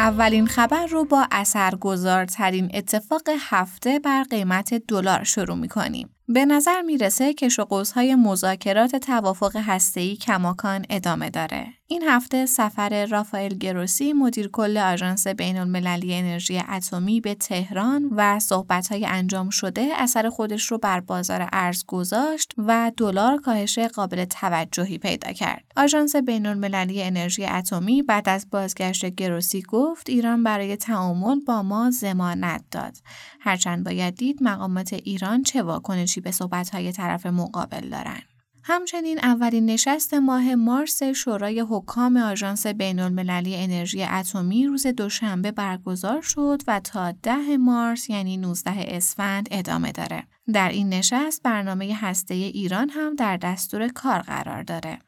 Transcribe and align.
اولین 0.00 0.46
خبر 0.46 0.86
رو 0.86 1.04
با 1.04 1.26
اثرگذارترین 1.30 2.70
اتفاق 2.74 3.22
هفته 3.40 3.98
بر 3.98 4.22
قیمت 4.22 4.74
دلار 4.74 5.24
شروع 5.24 5.56
می 5.56 5.68
کنیم. 5.68 6.10
به 6.32 6.44
نظر 6.44 6.82
می‌رسه 6.82 7.34
که 7.34 7.48
شقوزهای 7.48 8.14
مذاکرات 8.14 8.96
توافق 8.96 9.56
هسته‌ای 9.56 10.16
کماکان 10.16 10.86
ادامه 10.90 11.30
داره. 11.30 11.66
این 11.86 12.02
هفته 12.02 12.46
سفر 12.46 13.06
رافائل 13.06 13.54
گروسی 13.54 14.12
مدیر 14.12 14.48
کل 14.48 14.76
آژانس 14.76 15.26
بین 15.26 15.58
المللی 15.58 16.14
انرژی 16.14 16.62
اتمی 16.68 17.20
به 17.20 17.34
تهران 17.34 18.10
و 18.16 18.38
صحبت‌های 18.38 19.06
انجام 19.06 19.50
شده 19.50 19.88
اثر 19.96 20.28
خودش 20.28 20.66
رو 20.66 20.78
بر 20.78 21.00
بازار 21.00 21.48
ارز 21.52 21.84
گذاشت 21.86 22.54
و 22.58 22.92
دلار 22.96 23.36
کاهش 23.36 23.78
قابل 23.78 24.24
توجهی 24.24 24.98
پیدا 24.98 25.32
کرد. 25.32 25.64
آژانس 25.76 26.16
بین 26.16 26.46
المللی 26.46 27.02
انرژی 27.02 27.44
اتمی 27.44 28.02
بعد 28.02 28.28
از 28.28 28.46
بازگشت 28.50 29.06
گروسی 29.06 29.62
گفت 29.62 30.08
ایران 30.10 30.42
برای 30.42 30.76
تعامل 30.76 31.40
با 31.46 31.62
ما 31.62 31.90
ضمانت 31.90 32.64
داد. 32.70 32.96
هرچند 33.40 33.84
باید 33.84 34.14
دید 34.14 34.42
مقامات 34.42 34.92
ایران 34.92 35.42
چه 35.42 35.62
واکنشی 35.62 36.19
به 36.20 36.30
صحبت‌های 36.30 36.92
طرف 36.92 37.26
مقابل 37.26 37.88
دارند. 37.88 38.22
همچنین 38.62 39.18
اولین 39.18 39.66
نشست 39.66 40.14
ماه 40.14 40.54
مارس 40.54 41.02
شورای 41.02 41.60
حکام 41.60 42.16
آژانس 42.16 42.66
بین 42.66 43.00
المللی 43.00 43.56
انرژی 43.56 44.02
اتمی 44.02 44.66
روز 44.66 44.86
دوشنبه 44.86 45.52
برگزار 45.52 46.22
شد 46.22 46.62
و 46.66 46.80
تا 46.80 47.12
ده 47.12 47.56
مارس 47.56 48.10
یعنی 48.10 48.36
19 48.36 48.70
اسفند 48.76 49.48
ادامه 49.50 49.92
داره. 49.92 50.24
در 50.52 50.68
این 50.68 50.88
نشست 50.88 51.42
برنامه 51.42 51.94
هسته 52.00 52.34
ایران 52.34 52.90
هم 52.90 53.14
در 53.14 53.36
دستور 53.36 53.88
کار 53.88 54.20
قرار 54.20 54.62
داره. 54.62 54.98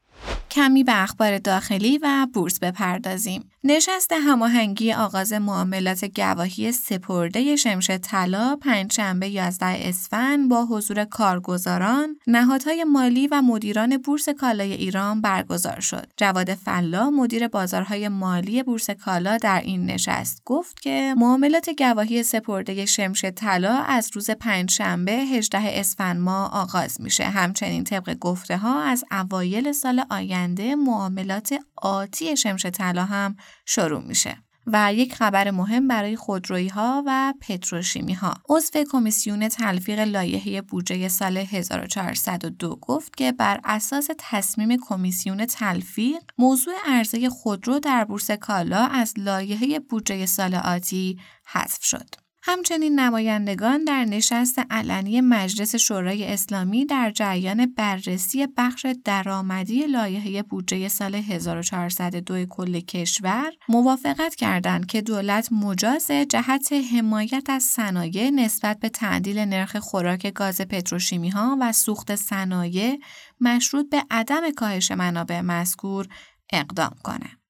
کمی 0.51 0.85
به 0.85 1.03
اخبار 1.03 1.39
داخلی 1.39 1.99
و 1.99 2.27
بورس 2.35 2.59
بپردازیم. 2.59 3.51
نشست 3.65 4.13
هماهنگی 4.13 4.93
آغاز 4.93 5.33
معاملات 5.33 6.05
گواهی 6.05 6.73
سپرده 6.73 7.57
شمش 7.57 7.91
طلا 7.91 8.57
پنجشنبه 8.57 9.29
11 9.29 9.67
اسفند 9.67 10.49
با 10.49 10.65
حضور 10.65 11.05
کارگزاران، 11.05 12.17
نهادهای 12.27 12.85
مالی 12.85 13.27
و 13.27 13.43
مدیران 13.43 13.97
بورس 13.97 14.29
کالای 14.29 14.73
ایران 14.73 15.21
برگزار 15.21 15.81
شد. 15.81 16.07
جواد 16.17 16.55
فلا 16.55 17.11
مدیر 17.11 17.49
بازارهای 17.49 18.09
مالی 18.09 18.63
بورس 18.63 18.91
کالا 18.91 19.37
در 19.37 19.61
این 19.65 19.87
نشست 19.87 20.43
گفت 20.45 20.81
که 20.81 21.15
معاملات 21.19 21.71
گواهی 21.79 22.23
سپرده 22.23 22.87
شمش 22.87 23.25
طلا 23.25 23.75
از 23.75 24.11
روز 24.15 24.31
پنجشنبه 24.31 25.13
18 25.13 25.59
اسفند 25.63 26.21
ماه 26.21 26.55
آغاز 26.55 27.01
میشه. 27.01 27.25
همچنین 27.25 27.85
طبق 27.85 28.15
گفته 28.19 28.57
ها 28.57 28.83
از 28.83 29.05
اوایل 29.11 29.73
سال 29.73 30.05
آینده 30.11 30.75
معاملات 30.75 31.59
آتی 31.77 32.37
شمش 32.37 32.67
طلا 32.67 33.05
هم 33.05 33.37
شروع 33.67 34.01
میشه. 34.01 34.37
و 34.67 34.95
یک 34.95 35.15
خبر 35.15 35.51
مهم 35.51 35.89
برای 35.89 36.17
خودرویی 36.17 36.69
ها 36.69 37.03
و 37.07 37.35
پتروشیمی 37.41 38.13
ها. 38.13 38.35
عضو 38.49 38.85
کمیسیون 38.91 39.49
تلفیق 39.49 39.99
لایحه 39.99 40.61
بودجه 40.61 41.09
سال 41.09 41.37
1402 41.37 42.79
گفت 42.81 43.17
که 43.17 43.33
بر 43.33 43.61
اساس 43.65 44.09
تصمیم 44.19 44.77
کمیسیون 44.89 45.47
تلفیق 45.47 46.23
موضوع 46.39 46.75
عرضه 46.87 47.29
خودرو 47.29 47.79
در 47.79 48.05
بورس 48.05 48.31
کالا 48.31 48.87
از 48.87 49.15
لایحه 49.17 49.79
بودجه 49.79 50.27
سال 50.27 50.55
آتی 50.55 51.19
حذف 51.47 51.85
شد. 51.85 52.22
همچنین 52.45 53.01
نمایندگان 53.01 53.85
در 53.85 54.05
نشست 54.05 54.59
علنی 54.71 55.21
مجلس 55.21 55.77
شورای 55.77 56.25
اسلامی 56.25 56.87
در 56.87 57.11
جریان 57.11 57.67
بررسی 57.67 58.47
بخش 58.57 58.87
درآمدی 59.05 59.87
لایحه 59.87 60.43
بودجه 60.43 60.89
سال 60.89 61.15
1402 61.15 62.47
کل 62.47 62.81
کشور 62.81 63.53
موافقت 63.69 64.35
کردند 64.35 64.87
که 64.87 65.01
دولت 65.01 65.53
مجاز 65.53 66.11
جهت 66.11 66.73
حمایت 66.93 67.51
از 67.51 67.63
صنایع 67.63 68.31
نسبت 68.31 68.79
به 68.81 68.89
تعدیل 68.89 69.39
نرخ 69.39 69.77
خوراک 69.77 70.33
گاز 70.35 70.61
پتروشیمی 70.61 71.31
ها 71.31 71.57
و 71.61 71.73
سوخت 71.73 72.15
صنایع 72.15 72.99
مشروط 73.41 73.91
به 73.91 74.03
عدم 74.11 74.51
کاهش 74.51 74.93
منابع 74.93 75.41
مذکور 75.41 76.07
اقدام 76.53 76.95
کنه. 77.05 77.42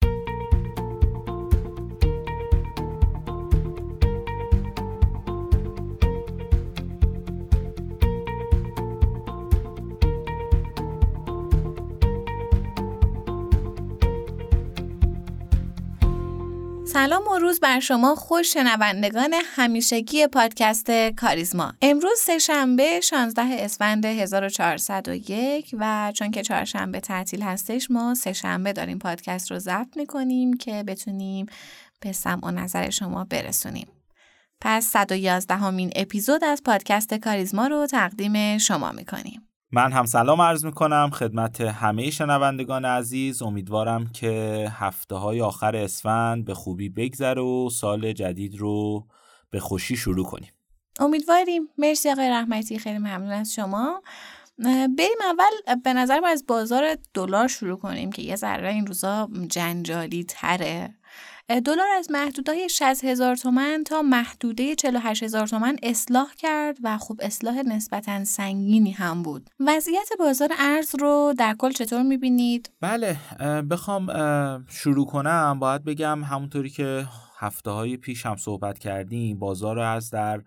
سلام 16.92 17.28
و 17.28 17.38
روز 17.38 17.60
بر 17.60 17.80
شما 17.80 18.14
خوش 18.14 18.54
شنوندگان 18.54 19.34
همیشگی 19.54 20.26
پادکست 20.26 20.90
کاریزما. 20.90 21.72
امروز 21.82 22.18
سهشنبه 22.18 23.00
16 23.00 23.42
اسفند 23.42 24.04
1401 24.04 25.74
و 25.78 26.12
چون 26.14 26.30
که 26.30 26.42
چهارشنبه 26.42 27.00
تعطیل 27.00 27.42
هستش 27.42 27.90
ما 27.90 28.14
سهشنبه 28.14 28.72
داریم 28.72 28.98
پادکست 28.98 29.50
رو 29.50 29.58
ضبط 29.58 29.96
می‌کنیم 29.96 30.56
که 30.56 30.84
بتونیم 30.86 31.46
به 32.00 32.12
سمع 32.12 32.46
و 32.46 32.50
نظر 32.50 32.90
شما 32.90 33.24
برسونیم. 33.24 33.88
پس 34.60 34.86
111 34.86 35.56
همین 35.56 35.92
اپیزود 35.96 36.44
از 36.44 36.62
پادکست 36.62 37.14
کاریزما 37.14 37.66
رو 37.66 37.86
تقدیم 37.86 38.58
شما 38.58 38.92
می‌کنیم. 38.92 39.48
من 39.74 39.92
هم 39.92 40.06
سلام 40.06 40.40
عرض 40.40 40.64
می 40.64 40.72
کنم 40.72 41.10
خدمت 41.12 41.60
همه 41.60 42.10
شنوندگان 42.10 42.84
عزیز. 42.84 43.42
امیدوارم 43.42 44.06
که 44.06 44.66
هفته 44.72 45.14
های 45.14 45.40
آخر 45.40 45.76
اسفند 45.76 46.44
به 46.44 46.54
خوبی 46.54 46.88
بگذره 46.88 47.42
و 47.42 47.70
سال 47.70 48.12
جدید 48.12 48.56
رو 48.56 49.06
به 49.50 49.60
خوشی 49.60 49.96
شروع 49.96 50.26
کنیم. 50.26 50.52
امیدواریم. 51.00 51.68
مرسی 51.78 52.10
آقای 52.10 52.30
رحمتی 52.30 52.78
خیلی 52.78 52.98
ممنون 52.98 53.30
از 53.30 53.54
شما. 53.54 54.02
بریم 54.98 55.18
اول 55.22 55.76
به 55.84 55.92
نظر 55.92 56.20
از 56.24 56.44
بازار 56.48 56.96
دلار 57.14 57.48
شروع 57.48 57.78
کنیم 57.78 58.12
که 58.12 58.22
یه 58.22 58.36
ذره 58.36 58.72
این 58.72 58.86
روزا 58.86 59.28
جنجالی 59.48 60.24
تره 60.24 60.94
دلار 61.60 61.88
از 61.98 62.10
محدوده 62.10 62.68
60 62.68 63.04
هزار 63.04 63.36
تومن 63.36 63.84
تا 63.86 64.02
محدوده 64.02 64.74
48 64.74 65.22
هزار 65.22 65.46
تومن 65.46 65.76
اصلاح 65.82 66.34
کرد 66.38 66.78
و 66.82 66.98
خب 66.98 67.20
اصلاح 67.22 67.62
نسبتا 67.62 68.24
سنگینی 68.24 68.90
هم 68.90 69.22
بود 69.22 69.50
وضعیت 69.60 70.08
بازار 70.18 70.52
ارز 70.58 70.94
رو 71.00 71.34
در 71.38 71.54
کل 71.58 71.70
چطور 71.70 72.02
می‌بینید؟ 72.02 72.70
بله 72.80 73.16
بخوام 73.70 74.06
شروع 74.68 75.06
کنم 75.06 75.58
باید 75.58 75.84
بگم 75.84 76.24
همونطوری 76.24 76.70
که 76.70 77.06
هفته 77.42 77.70
های 77.70 77.96
پیش 77.96 78.26
هم 78.26 78.36
صحبت 78.36 78.78
کردیم 78.78 79.38
بازار 79.38 79.78
از 79.78 80.10
در 80.10 80.42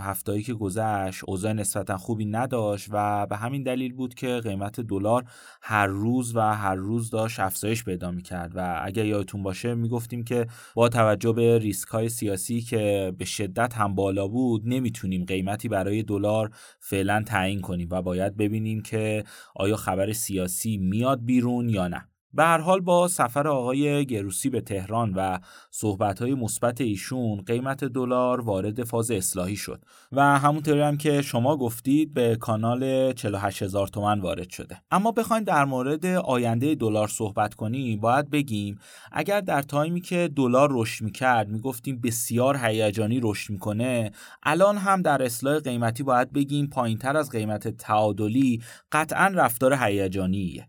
هفته 0.00 0.42
که 0.42 0.54
گذشت 0.54 1.24
اوضاع 1.26 1.52
نسبتا 1.52 1.96
خوبی 1.96 2.24
نداشت 2.24 2.88
و 2.90 3.26
به 3.26 3.36
همین 3.36 3.62
دلیل 3.62 3.92
بود 3.92 4.14
که 4.14 4.40
قیمت 4.44 4.80
دلار 4.80 5.24
هر 5.62 5.86
روز 5.86 6.36
و 6.36 6.40
هر 6.40 6.74
روز 6.74 7.10
داشت 7.10 7.40
افزایش 7.40 7.84
پیدا 7.84 8.14
کرد 8.14 8.52
و 8.54 8.80
اگر 8.84 9.04
یادتون 9.04 9.42
باشه 9.42 9.74
می‌گفتیم 9.74 10.24
که 10.24 10.46
با 10.74 10.88
توجه 10.88 11.32
به 11.32 11.58
ریسک 11.58 11.88
های 11.88 12.08
سیاسی 12.08 12.60
که 12.60 13.12
به 13.18 13.24
شدت 13.24 13.74
هم 13.74 13.94
بالا 13.94 14.28
بود 14.28 14.62
نمی‌تونیم 14.64 15.24
قیمتی 15.24 15.68
برای 15.68 16.02
دلار 16.02 16.50
فعلا 16.80 17.22
تعیین 17.26 17.60
کنیم 17.60 17.88
و 17.90 18.02
باید 18.02 18.36
ببینیم 18.36 18.82
که 18.82 19.24
آیا 19.56 19.76
خبر 19.76 20.12
سیاسی 20.12 20.76
میاد 20.76 21.24
بیرون 21.24 21.68
یا 21.68 21.88
نه. 21.88 22.13
به 22.34 22.44
هر 22.44 22.58
حال 22.58 22.80
با 22.80 23.08
سفر 23.08 23.48
آقای 23.48 24.06
گروسی 24.06 24.50
به 24.50 24.60
تهران 24.60 25.14
و 25.14 25.38
صحبت‌های 25.70 26.34
مثبت 26.34 26.80
ایشون 26.80 27.42
قیمت 27.46 27.84
دلار 27.84 28.40
وارد 28.40 28.84
فاز 28.84 29.10
اصلاحی 29.10 29.56
شد 29.56 29.84
و 30.12 30.38
همونطوری 30.38 30.80
هم 30.80 30.96
که 30.96 31.22
شما 31.22 31.56
گفتید 31.56 32.14
به 32.14 32.36
کانال 32.36 33.12
48 33.12 33.62
هزار 33.62 33.88
تومن 33.88 34.20
وارد 34.20 34.50
شده. 34.50 34.80
اما 34.90 35.12
بخوایم 35.12 35.44
در 35.44 35.64
مورد 35.64 36.06
آینده 36.06 36.74
دلار 36.74 37.08
صحبت 37.08 37.54
کنیم 37.54 38.00
باید 38.00 38.30
بگیم 38.30 38.78
اگر 39.12 39.40
در 39.40 39.62
تایمی 39.62 40.00
که 40.00 40.30
دلار 40.36 40.68
رشد 40.72 41.04
می‌کرد 41.04 41.48
می‌گفتیم 41.48 42.00
بسیار 42.00 42.56
هیجانی 42.62 43.20
رشد 43.22 43.52
می‌کنه 43.52 44.10
الان 44.42 44.76
هم 44.76 45.02
در 45.02 45.22
اصلاح 45.22 45.58
قیمتی 45.58 46.02
باید 46.02 46.32
بگیم 46.32 46.66
پایینتر 46.66 47.16
از 47.16 47.30
قیمت 47.30 47.68
تعادلی 47.68 48.62
قطعا 48.92 49.26
رفتار 49.34 49.74
هیجانیه. 49.80 50.68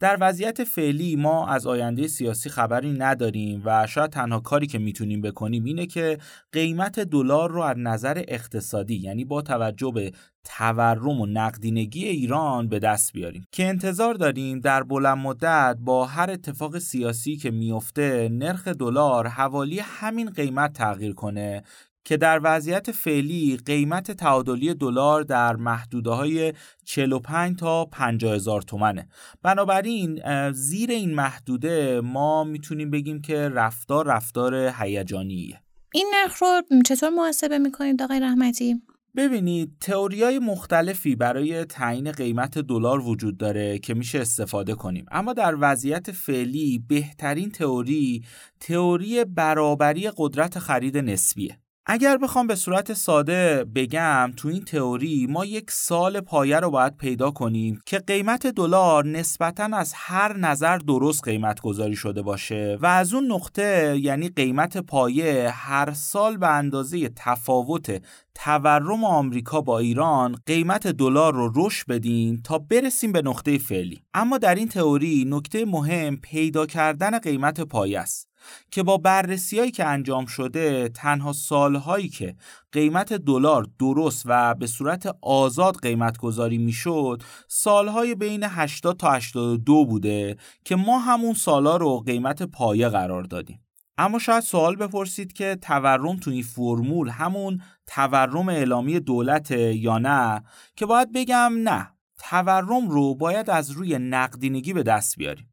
در 0.00 0.18
وضعیت 0.20 0.64
فعلی 0.64 1.16
ما 1.16 1.48
از 1.48 1.66
آینده 1.66 2.06
سیاسی 2.06 2.50
خبری 2.50 2.92
نداریم 2.92 3.62
و 3.64 3.86
شاید 3.86 4.10
تنها 4.10 4.40
کاری 4.40 4.66
که 4.66 4.78
می‌تونیم 4.78 5.20
بکنیم 5.20 5.64
اینه 5.64 5.86
که 5.86 6.18
قیمت 6.52 7.00
دلار 7.00 7.50
رو 7.50 7.60
از 7.60 7.76
نظر 7.78 8.22
اقتصادی 8.28 8.94
یعنی 8.94 9.24
با 9.24 9.42
توجه 9.42 9.90
به 9.94 10.12
تورم 10.44 11.20
و 11.20 11.26
نقدینگی 11.26 12.04
ایران 12.04 12.68
به 12.68 12.78
دست 12.78 13.12
بیاریم. 13.12 13.46
که 13.52 13.66
انتظار 13.66 14.14
داریم 14.14 14.60
در 14.60 14.82
بلند 14.82 15.18
مدت 15.18 15.76
با 15.80 16.06
هر 16.06 16.30
اتفاق 16.30 16.78
سیاسی 16.78 17.36
که 17.36 17.50
میفته 17.50 18.28
نرخ 18.32 18.68
دلار 18.68 19.26
حوالی 19.26 19.78
همین 19.78 20.30
قیمت 20.30 20.72
تغییر 20.72 21.12
کنه 21.12 21.62
که 22.04 22.16
در 22.16 22.40
وضعیت 22.42 22.90
فعلی 22.90 23.58
قیمت 23.66 24.10
تعادلی 24.10 24.74
دلار 24.74 25.22
در 25.22 25.56
محدوده 25.56 26.10
های 26.10 26.52
45 26.84 27.58
تا 27.58 27.84
50 27.84 28.34
هزار 28.34 28.62
تومنه. 28.62 29.08
بنابراین 29.42 30.22
زیر 30.52 30.90
این 30.90 31.14
محدوده 31.14 32.00
ما 32.00 32.44
می‌تونیم 32.44 32.90
بگیم 32.90 33.20
که 33.20 33.48
رفتار 33.48 34.06
رفتار 34.06 34.54
هیجانیه. 34.78 35.60
این 35.94 36.12
نرخ 36.14 36.42
رو 36.42 36.62
چطور 36.84 37.10
محاسبه 37.10 37.58
می‌کنید 37.58 38.02
آقای 38.02 38.20
رحمتی؟ 38.20 38.82
ببینید 39.16 39.72
تئوریای 39.80 40.38
مختلفی 40.38 41.16
برای 41.16 41.64
تعیین 41.64 42.12
قیمت 42.12 42.58
دلار 42.58 43.00
وجود 43.00 43.36
داره 43.36 43.78
که 43.78 43.94
میشه 43.94 44.18
استفاده 44.18 44.74
کنیم. 44.74 45.06
اما 45.10 45.32
در 45.32 45.56
وضعیت 45.60 46.12
فعلی 46.12 46.84
بهترین 46.88 47.50
تئوری 47.50 48.24
تئوری 48.60 49.24
برابری 49.24 50.10
قدرت 50.16 50.58
خرید 50.58 50.98
نسبیه. 50.98 51.58
اگر 51.86 52.16
بخوام 52.16 52.46
به 52.46 52.54
صورت 52.54 52.92
ساده 52.92 53.64
بگم 53.74 54.32
تو 54.36 54.48
این 54.48 54.64
تئوری 54.64 55.26
ما 55.30 55.44
یک 55.44 55.70
سال 55.70 56.20
پایه 56.20 56.60
رو 56.60 56.70
باید 56.70 56.96
پیدا 56.96 57.30
کنیم 57.30 57.80
که 57.86 57.98
قیمت 57.98 58.46
دلار 58.46 59.06
نسبتا 59.06 59.64
از 59.72 59.92
هر 59.96 60.36
نظر 60.36 60.78
درست 60.78 61.24
قیمت 61.24 61.60
گذاری 61.60 61.96
شده 61.96 62.22
باشه 62.22 62.78
و 62.80 62.86
از 62.86 63.14
اون 63.14 63.32
نقطه 63.32 63.98
یعنی 64.00 64.28
قیمت 64.28 64.76
پایه 64.76 65.50
هر 65.50 65.92
سال 65.92 66.36
به 66.36 66.48
اندازه 66.48 67.08
تفاوت 67.16 68.02
تورم 68.34 69.04
آمریکا 69.04 69.60
با 69.60 69.78
ایران 69.78 70.36
قیمت 70.46 70.86
دلار 70.86 71.34
رو 71.34 71.52
رشد 71.56 71.86
بدیم 71.86 72.40
تا 72.44 72.58
برسیم 72.58 73.12
به 73.12 73.22
نقطه 73.22 73.58
فعلی. 73.58 74.02
اما 74.14 74.38
در 74.38 74.54
این 74.54 74.68
تئوری 74.68 75.24
نکته 75.28 75.64
مهم 75.64 76.16
پیدا 76.16 76.66
کردن 76.66 77.18
قیمت 77.18 77.60
پایه 77.60 78.00
است. 78.00 78.31
که 78.70 78.82
با 78.82 78.96
بررسی 78.96 79.70
که 79.70 79.84
انجام 79.84 80.26
شده 80.26 80.88
تنها 80.88 81.32
سالهایی 81.32 82.08
که 82.08 82.36
قیمت 82.72 83.12
دلار 83.12 83.66
درست 83.78 84.22
و 84.26 84.54
به 84.54 84.66
صورت 84.66 85.16
آزاد 85.22 85.76
قیمت 85.82 86.18
گذاری 86.18 86.58
می‌شد 86.58 87.22
سالهای 87.48 88.14
بین 88.14 88.44
80 88.44 88.96
تا 88.96 89.10
82 89.12 89.84
بوده 89.84 90.36
که 90.64 90.76
ما 90.76 90.98
همون 90.98 91.34
سالا 91.34 91.76
رو 91.76 91.98
قیمت 91.98 92.42
پایه 92.42 92.88
قرار 92.88 93.22
دادیم. 93.22 93.60
اما 93.98 94.18
شاید 94.18 94.42
سوال 94.42 94.76
بپرسید 94.76 95.32
که 95.32 95.58
تورم 95.62 96.16
تو 96.16 96.30
این 96.30 96.42
فرمول 96.42 97.08
همون 97.08 97.62
تورم 97.86 98.48
اعلامی 98.48 99.00
دولت 99.00 99.50
یا 99.50 99.98
نه؟ 99.98 100.42
که 100.76 100.86
باید 100.86 101.12
بگم 101.12 101.52
نه 101.54 101.88
تورم 102.18 102.88
رو 102.88 103.14
باید 103.14 103.50
از 103.50 103.70
روی 103.70 103.98
نقدینگی 103.98 104.72
به 104.72 104.82
دست 104.82 105.16
بیاریم. 105.16 105.51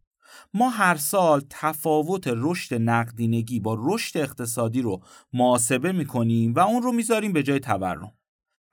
ما 0.53 0.69
هر 0.69 0.95
سال 0.95 1.41
تفاوت 1.49 2.23
رشد 2.27 2.75
نقدینگی 2.75 3.59
با 3.59 3.77
رشد 3.79 4.17
اقتصادی 4.17 4.81
رو 4.81 5.01
محاسبه 5.33 5.91
می‌کنیم 5.91 6.53
و 6.53 6.59
اون 6.59 6.81
رو 6.81 6.91
می‌ذاریم 6.91 7.33
به 7.33 7.43
جای 7.43 7.59
تورم 7.59 8.11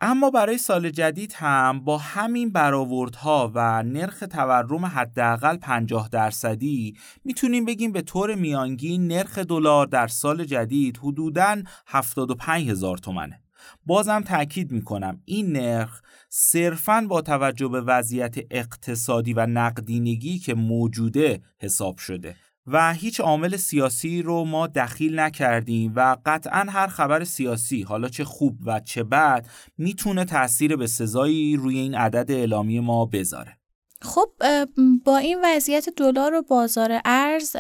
اما 0.00 0.30
برای 0.30 0.58
سال 0.58 0.90
جدید 0.90 1.32
هم 1.32 1.80
با 1.84 1.98
همین 1.98 2.50
برآوردها 2.50 3.52
و 3.54 3.82
نرخ 3.82 4.24
تورم 4.30 4.86
حداقل 4.86 5.56
50 5.56 6.08
درصدی 6.08 6.96
می‌تونیم 7.24 7.64
بگیم 7.64 7.92
به 7.92 8.02
طور 8.02 8.34
میانگین 8.34 9.06
نرخ 9.06 9.38
دلار 9.38 9.86
در 9.86 10.06
سال 10.06 10.44
جدید 10.44 10.96
حدوداً 10.96 11.62
75 11.86 12.70
هزار 12.70 12.98
تومنه. 12.98 13.45
بازم 13.86 14.20
تاکید 14.20 14.72
می‌کنم. 14.72 15.20
این 15.24 15.52
نرخ 15.52 16.02
صرفا 16.28 17.06
با 17.08 17.22
توجه 17.22 17.68
به 17.68 17.80
وضعیت 17.80 18.36
اقتصادی 18.50 19.32
و 19.32 19.46
نقدینگی 19.46 20.38
که 20.38 20.54
موجوده 20.54 21.42
حساب 21.58 21.98
شده 21.98 22.36
و 22.66 22.94
هیچ 22.94 23.20
عامل 23.20 23.56
سیاسی 23.56 24.22
رو 24.22 24.44
ما 24.44 24.66
دخیل 24.66 25.20
نکردیم 25.20 25.92
و 25.96 26.16
قطعا 26.26 26.66
هر 26.68 26.86
خبر 26.86 27.24
سیاسی 27.24 27.82
حالا 27.82 28.08
چه 28.08 28.24
خوب 28.24 28.58
و 28.66 28.80
چه 28.80 29.02
بد 29.02 29.46
می‌تونه 29.78 30.24
تاثیر 30.24 30.76
به 30.76 30.86
سزایی 30.86 31.56
روی 31.56 31.78
این 31.78 31.94
عدد 31.94 32.30
اعلامی 32.30 32.80
ما 32.80 33.06
بذاره. 33.06 33.58
خب 34.06 34.28
با 35.04 35.16
این 35.16 35.38
وضعیت 35.44 35.88
دلار 35.96 36.34
و 36.34 36.42
بازار 36.42 37.00
ارز 37.04 37.56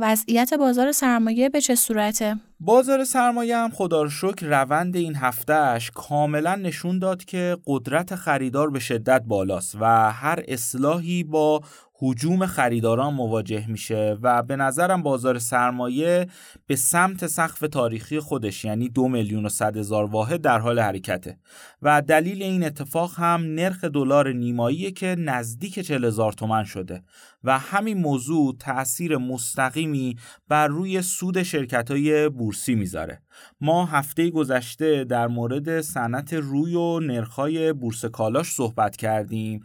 وضعیت 0.00 0.54
بازار 0.54 0.92
سرمایه 0.92 1.48
به 1.48 1.60
چه 1.60 1.74
صورته؟ 1.74 2.36
بازار 2.60 3.04
سرمایه 3.04 3.56
هم 3.56 3.70
خدا 3.70 4.02
رو 4.02 4.10
شکر 4.10 4.46
روند 4.46 4.96
این 4.96 5.16
هفتهش 5.16 5.90
کاملا 5.94 6.54
نشون 6.54 6.98
داد 6.98 7.24
که 7.24 7.56
قدرت 7.66 8.14
خریدار 8.14 8.70
به 8.70 8.78
شدت 8.78 9.22
بالاست 9.26 9.76
و 9.80 10.12
هر 10.12 10.44
اصلاحی 10.48 11.24
با 11.24 11.60
حجوم 12.02 12.46
خریداران 12.46 13.14
مواجه 13.14 13.66
میشه 13.66 14.18
و 14.22 14.42
به 14.42 14.56
نظرم 14.56 15.02
بازار 15.02 15.38
سرمایه 15.38 16.26
به 16.66 16.76
سمت 16.76 17.26
سقف 17.26 17.60
تاریخی 17.60 18.20
خودش 18.20 18.64
یعنی 18.64 18.88
دو 18.88 19.08
میلیون 19.08 19.46
و 19.46 19.48
صد 19.48 19.76
هزار 19.76 20.04
واحد 20.04 20.40
در 20.40 20.58
حال 20.58 20.78
حرکته. 20.78 21.38
و 21.82 22.02
دلیل 22.02 22.42
این 22.42 22.64
اتفاق 22.64 23.14
هم 23.16 23.40
نرخ 23.42 23.84
دلار 23.84 24.32
نیماییه 24.32 24.90
که 24.90 25.16
نزدیک 25.18 25.78
چل 25.78 26.04
هزار 26.04 26.32
تومن 26.32 26.64
شده 26.64 27.02
و 27.44 27.58
همین 27.58 27.98
موضوع 27.98 28.56
تأثیر 28.58 29.16
مستقیمی 29.16 30.16
بر 30.48 30.68
روی 30.68 31.02
سود 31.02 31.42
شرکت 31.42 31.90
های 31.90 32.28
بورسی 32.28 32.74
می‌ذاره. 32.74 33.22
ما 33.60 33.86
هفته 33.86 34.30
گذشته 34.30 35.04
در 35.04 35.26
مورد 35.26 35.80
صنعت 35.80 36.32
روی 36.32 36.74
و 36.74 37.00
نرخهای 37.00 37.72
بورس 37.72 38.04
کالاش 38.04 38.46
صحبت 38.52 38.96
کردیم 38.96 39.62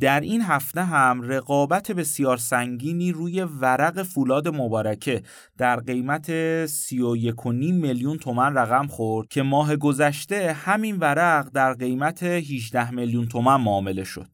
در 0.00 0.20
این 0.20 0.42
هفته 0.42 0.84
هم 0.84 1.22
رقابت 1.22 1.92
بسیار 1.92 2.36
سنگینی 2.36 3.12
روی 3.12 3.42
ورق 3.42 4.02
فولاد 4.02 4.48
مبارکه. 4.48 5.22
در 5.58 5.80
قیمت 5.80 6.26
31.5 6.66 7.46
میلیون 7.72 8.18
تومن 8.18 8.54
رقم 8.54 8.86
خورد 8.86 9.28
که 9.28 9.42
ماه 9.42 9.76
گذشته 9.76 10.52
همین 10.52 10.96
ورق 10.96 11.48
در 11.54 11.72
قیمت 11.72 12.22
18 12.22 12.90
میلیون 12.90 13.26
تومن 13.26 13.56
معامله 13.56 14.04
شد. 14.04 14.26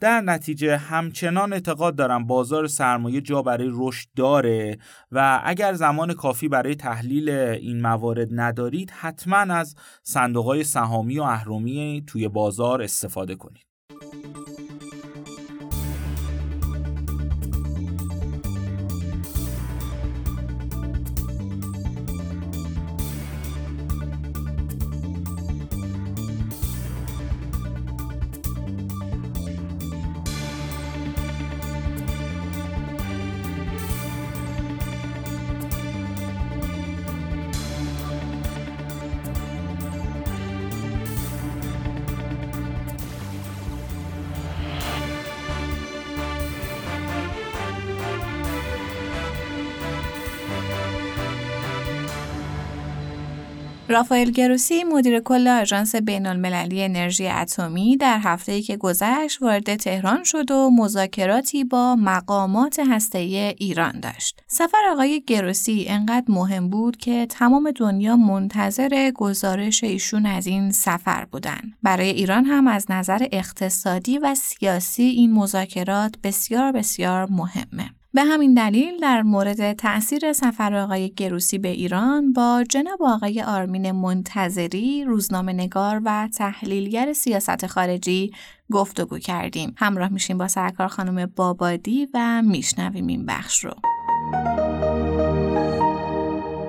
در 0.00 0.20
نتیجه 0.20 0.76
همچنان 0.76 1.52
اعتقاد 1.52 1.96
دارم 1.96 2.26
بازار 2.26 2.66
سرمایه 2.66 3.20
جا 3.20 3.42
برای 3.42 3.68
رشد 3.72 4.08
داره 4.16 4.78
و 5.12 5.40
اگر 5.44 5.72
زمان 5.72 6.14
کافی 6.14 6.48
برای 6.48 6.74
تحلیل 6.74 7.30
این 7.30 7.80
موارد 7.80 8.28
ندارید 8.32 8.90
حتما 8.90 9.36
از 9.36 9.74
صندوق 10.02 10.62
سهامی 10.62 11.18
و 11.18 11.22
اهرمی 11.22 12.04
توی 12.06 12.28
بازار 12.28 12.82
استفاده 12.82 13.34
کنید. 13.34 13.70
رافائل 53.90 54.30
گروسی 54.30 54.84
مدیر 54.84 55.20
کل 55.20 55.48
آژانس 55.48 55.94
بین 55.94 56.26
المللی 56.26 56.82
انرژی 56.82 57.28
اتمی 57.28 57.96
در 57.96 58.18
هفته‌ای 58.22 58.62
که 58.62 58.76
گذشت 58.76 59.42
وارد 59.42 59.76
تهران 59.76 60.24
شد 60.24 60.50
و 60.50 60.70
مذاکراتی 60.70 61.64
با 61.64 61.96
مقامات 61.96 62.80
هسته‌ای 62.90 63.36
ایران 63.36 64.00
داشت. 64.00 64.42
سفر 64.46 64.78
آقای 64.92 65.22
گروسی 65.26 65.84
انقدر 65.88 66.24
مهم 66.28 66.70
بود 66.70 66.96
که 66.96 67.26
تمام 67.26 67.70
دنیا 67.70 68.16
منتظر 68.16 69.10
گزارش 69.14 69.84
ایشون 69.84 70.26
از 70.26 70.46
این 70.46 70.70
سفر 70.70 71.24
بودن. 71.24 71.60
برای 71.82 72.10
ایران 72.10 72.44
هم 72.44 72.66
از 72.66 72.86
نظر 72.90 73.26
اقتصادی 73.32 74.18
و 74.18 74.34
سیاسی 74.34 75.02
این 75.02 75.32
مذاکرات 75.32 76.14
بسیار 76.22 76.72
بسیار 76.72 77.26
مهمه. 77.30 77.90
به 78.14 78.24
همین 78.24 78.54
دلیل 78.54 79.00
در 79.00 79.22
مورد 79.22 79.72
تأثیر 79.72 80.32
سفر 80.32 80.74
آقای 80.74 81.10
گروسی 81.10 81.58
به 81.58 81.68
ایران 81.68 82.32
با 82.32 82.64
جناب 82.68 83.02
آقای 83.02 83.42
آرمین 83.42 83.92
منتظری 83.92 85.04
روزنامه 85.04 85.52
نگار 85.52 86.02
و 86.04 86.28
تحلیلگر 86.36 87.12
سیاست 87.12 87.66
خارجی 87.66 88.32
گفتگو 88.72 89.18
کردیم. 89.18 89.74
همراه 89.76 90.08
میشیم 90.08 90.38
با 90.38 90.48
سرکار 90.48 90.88
خانم 90.88 91.26
بابادی 91.36 92.08
و 92.14 92.42
میشنویم 92.42 93.06
این 93.06 93.26
بخش 93.26 93.64
رو. 93.64 93.74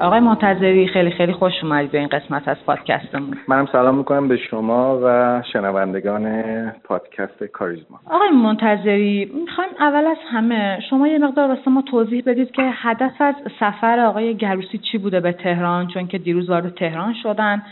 آقای 0.02 0.20
منتظری 0.20 0.88
خیلی 0.88 1.12
خیلی 1.12 1.34
خوش 1.34 1.54
اومدید 1.64 1.92
به 1.92 1.98
این 1.98 2.08
قسمت 2.08 2.48
از 2.48 2.58
پادکستمون. 2.66 3.38
منم 3.48 3.66
سلام 3.72 3.98
می‌کنم 3.98 4.28
به 4.28 4.38
شما 4.38 5.00
و 5.04 5.42
شنوندگان 5.54 6.42
پادکست 6.84 7.44
کاریزما. 7.44 8.00
آقای 8.10 8.30
منتظری 8.30 9.32
می‌خوایم 9.42 9.70
اول 9.80 10.06
از 10.06 10.18
همه 10.32 10.80
شما 10.90 11.08
یه 11.08 11.18
مقدار 11.18 11.50
واسه 11.50 11.72
ما 11.72 11.82
توضیح 11.82 12.24
بدید 12.26 12.52
که 12.52 12.62
هدف 12.74 13.12
از 13.20 13.36
سفر 13.60 14.00
آقای 14.00 14.36
گروسی 14.36 14.78
چی 14.78 14.98
بوده 14.98 15.20
به 15.20 15.32
تهران؟ 15.32 15.88
چون 15.88 16.08
که 16.08 16.18
دیروز 16.18 16.50
وارد 16.50 16.76
تهران 16.76 17.14
شدن 17.24 17.64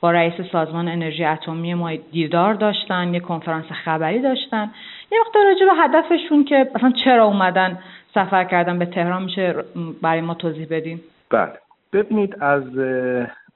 با 0.00 0.10
رئیس 0.10 0.34
سازمان 0.52 0.88
انرژی 0.88 1.24
اتمی 1.24 1.74
ما 1.74 1.90
دیدار 2.12 2.54
داشتن 2.54 3.14
یه 3.14 3.20
کنفرانس 3.20 3.66
خبری 3.84 4.18
داشتن. 4.18 4.70
یه 5.12 5.18
مقدار 5.26 5.44
راجع 5.44 5.66
به 5.66 5.82
هدفشون 5.82 6.44
که 6.44 6.70
مثلا 6.74 6.92
چرا 7.04 7.24
اومدن 7.24 7.78
سفر 8.14 8.44
کردن 8.44 8.78
به 8.78 8.86
تهران 8.86 9.22
میشه 9.22 9.54
برای 10.02 10.20
ما 10.20 10.34
توضیح 10.34 10.66
بدین؟ 10.70 11.00
بله. 11.30 11.52
ببینید 11.96 12.42
از 12.42 12.62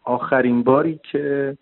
آخرین 0.04 0.62
باری 0.62 1.00
که 1.12 1.56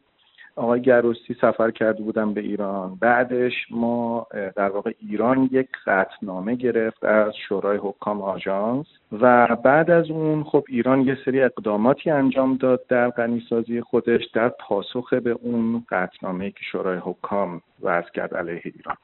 آقای 0.56 0.80
گروسی 0.80 1.36
سفر 1.40 1.70
کرده 1.70 2.02
بودن 2.02 2.34
به 2.34 2.40
ایران 2.40 2.94
بعدش 3.00 3.52
ما 3.70 4.26
در 4.56 4.68
واقع 4.68 4.92
ایران 5.00 5.48
یک 5.52 5.68
قطنامه 5.86 6.54
گرفت 6.54 7.04
از 7.04 7.32
شورای 7.48 7.78
حکام 7.82 8.22
آژانس 8.22 8.86
و 9.12 9.56
بعد 9.56 9.90
از 9.90 10.10
اون 10.10 10.44
خب 10.44 10.64
ایران 10.68 11.00
یه 11.00 11.18
سری 11.24 11.42
اقداماتی 11.42 12.10
انجام 12.10 12.56
داد 12.56 12.86
در 12.88 13.10
غنیسازی 13.10 13.80
خودش 13.80 14.24
در 14.34 14.48
پاسخ 14.48 15.14
به 15.14 15.30
اون 15.30 15.84
قطنامه 15.88 16.50
که 16.50 16.60
شورای 16.72 16.98
حکام 16.98 17.60
وضع 17.82 18.10
کرد 18.10 18.34
علیه 18.34 18.62
ایران. 18.64 18.96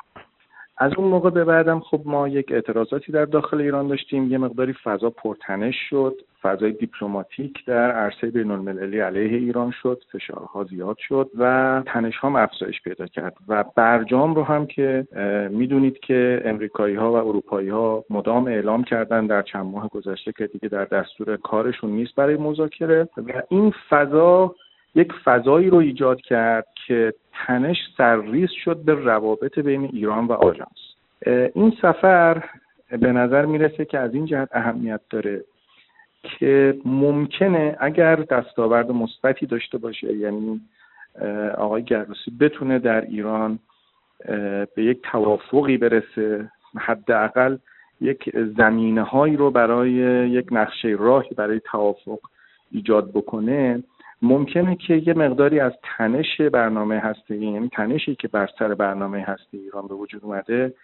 از 0.76 0.92
اون 0.96 1.08
موقع 1.08 1.30
به 1.30 1.44
بعدم 1.44 1.80
خب 1.80 2.00
ما 2.04 2.28
یک 2.28 2.52
اعتراضاتی 2.52 3.12
در 3.12 3.24
داخل 3.24 3.60
ایران 3.60 3.88
داشتیم. 3.88 4.30
یه 4.30 4.38
مقداری 4.38 4.74
فضا 4.84 5.10
پرتنش 5.10 5.74
شد. 5.90 6.14
فضای 6.42 6.72
دیپلماتیک 6.72 7.64
در 7.66 7.90
عرصه 7.90 8.30
بین 8.30 8.50
المللی 8.50 9.00
علیه 9.00 9.38
ایران 9.38 9.70
شد. 9.82 10.02
فشارها 10.12 10.64
زیاد 10.64 10.96
شد 10.98 11.30
و 11.38 11.82
تنش 11.86 12.14
هم 12.20 12.36
افزایش 12.36 12.82
پیدا 12.82 13.06
کرد. 13.06 13.36
و 13.48 13.64
برجام 13.76 14.34
رو 14.34 14.42
هم 14.42 14.66
که 14.66 15.06
می‌دونید 15.50 15.98
که 15.98 16.42
امریکایی 16.44 16.94
ها 16.94 17.12
و 17.12 17.16
اروپایی 17.16 17.68
ها 17.68 18.04
مدام 18.10 18.46
اعلام 18.46 18.84
کردن 18.84 19.26
در 19.26 19.42
چند 19.42 19.66
ماه 19.66 19.88
گذشته 19.88 20.32
که 20.32 20.46
دیگه 20.46 20.68
در 20.68 20.84
دستور 20.84 21.36
کارشون 21.36 21.90
نیست 21.90 22.14
برای 22.14 22.36
مذاکره. 22.36 23.08
و 23.16 23.42
این 23.48 23.72
فضا 23.90 24.54
یک 24.94 25.12
فضایی 25.24 25.70
رو 25.70 25.78
ایجاد 25.78 26.20
کرد 26.20 26.66
که 26.86 27.14
تنش 27.32 27.76
سرریز 27.96 28.50
شد 28.64 28.76
به 28.76 28.94
روابط 28.94 29.58
بین 29.58 29.84
ایران 29.92 30.26
و 30.26 30.32
آژانس. 30.32 30.94
این 31.54 31.76
سفر 31.82 32.44
به 32.90 33.12
نظر 33.12 33.46
می‌رسه 33.46 33.84
که 33.84 33.98
از 33.98 34.14
این 34.14 34.26
جهت 34.26 34.48
اهمیت 34.52 35.00
داره 35.10 35.44
که 36.22 36.78
ممکنه 36.84 37.76
اگر 37.80 38.16
دستاورد 38.16 38.90
مثبتی 38.90 39.46
داشته 39.46 39.78
باشه 39.78 40.12
یعنی 40.16 40.60
آقای 41.58 41.82
گروسی 41.82 42.30
بتونه 42.40 42.78
در 42.78 43.00
ایران 43.00 43.58
به 44.74 44.84
یک 44.84 45.02
توافقی 45.02 45.76
برسه 45.76 46.50
حداقل 46.76 47.56
یک 48.00 48.36
زمینه 48.56 49.02
هایی 49.02 49.36
رو 49.36 49.50
برای 49.50 49.92
یک 50.30 50.46
نقشه 50.50 50.88
راهی 50.88 51.34
برای 51.34 51.60
توافق 51.60 52.18
ایجاد 52.72 53.10
بکنه 53.10 53.82
ممکنه 54.24 54.76
که 54.76 54.94
یه 54.94 55.14
مقداری 55.14 55.60
از 55.60 55.72
تنش 55.82 56.40
برنامه 56.40 56.98
هسته 56.98 57.36
یعنی 57.36 57.68
تنشی 57.68 58.14
که 58.14 58.28
بر 58.28 58.48
سر 58.58 58.74
برنامه 58.74 59.20
هسته 59.20 59.58
ایران 59.58 59.86
به 59.86 59.94
وجود 59.94 60.24
اومده 60.24 60.74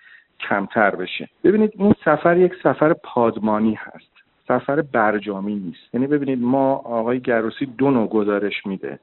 کمتر 0.48 0.90
بشه. 0.90 1.28
ببینید 1.44 1.72
این 1.78 1.94
سفر 2.04 2.36
یک 2.36 2.52
سفر 2.62 2.92
پادمانی 2.92 3.74
هست. 3.74 4.10
سفر 4.48 4.82
برجامی 4.82 5.54
نیست. 5.54 5.94
یعنی 5.94 6.06
ببینید 6.06 6.42
ما 6.42 6.74
آقای 6.74 7.20
گروسی 7.20 7.66
دو 7.66 7.90
نوع 7.90 8.08
گزارش 8.08 8.66
میده. 8.66 8.98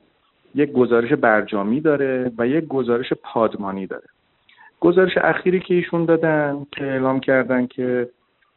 یک 0.56 0.72
گزارش 0.72 1.14
برجامی 1.14 1.82
داره 1.82 2.32
و 2.38 2.48
یک 2.48 2.68
گزارش 2.68 3.14
پادمانی 3.14 3.88
داره. 3.88 4.08
گزارش 4.80 5.18
اخیری 5.18 5.60
که 5.60 5.74
ایشون 5.74 6.06
دادن 6.06 6.66
که 6.72 6.86
اعلام 6.86 7.20
کردن 7.20 7.68
که 7.68 8.10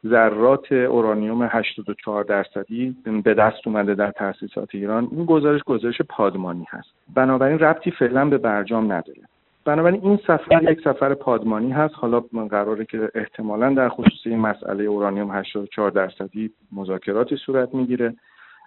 ذرات 0.07 0.73
اورانیوم 0.73 1.43
84 1.43 2.25
درصدی 2.25 2.97
به 3.25 3.35
دست 3.35 3.67
اومده 3.67 3.95
در 3.95 4.11
تاسیسات 4.11 4.69
ایران. 4.75 5.09
این 5.13 5.25
گزارش 5.25 5.63
گزارش 5.63 6.03
پادمانی 6.09 6.67
هست. 6.69 6.89
بنابراین 7.15 7.59
ربطی 7.59 7.91
فعلا 7.91 8.25
به 8.25 8.39
برجام 8.39 8.93
نداره. 8.93 9.23
بنابراین 9.65 10.01
این 10.05 10.17
سفر 10.27 10.73
یک 10.73 10.81
سفر 10.85 11.15
پادمانی 11.15 11.71
هست. 11.71 11.95
حالا 11.95 12.21
قراره 12.51 12.85
که 12.85 13.11
احتمالا 13.15 13.75
در 13.75 13.89
خصوص 13.89 14.27
این 14.27 14.39
مسئله 14.39 14.85
اورانیوم 14.85 15.31
84 15.31 15.91
درصدی 15.91 16.51
مذاکراتی 16.73 17.37
صورت 17.37 17.75
می‌گیره. 17.75 18.15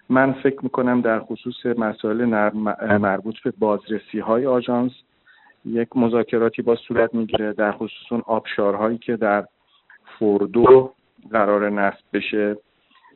من 0.10 0.32
فکر 0.34 0.60
می‌کنم 0.64 1.02
در 1.02 1.20
خصوص 1.20 1.66
مسائل 1.66 2.26
مربوط 2.98 3.36
به 3.44 3.54
بازرسی 3.60 4.20
های 4.20 4.46
آژانس 4.46 4.92
یک 5.66 5.88
مذاکراتی 5.96 6.62
با 6.62 6.76
صورت 6.76 7.14
می‌گیره. 7.14 7.54
در 7.54 7.72
خصوص 7.72 8.12
اون 8.12 8.22
آبشارهایی 8.26 8.98
که 8.98 9.16
در 9.16 9.46
فوردو 10.20 10.94
قرار 11.32 11.70
نصب 11.70 12.04
بشه. 12.14 12.58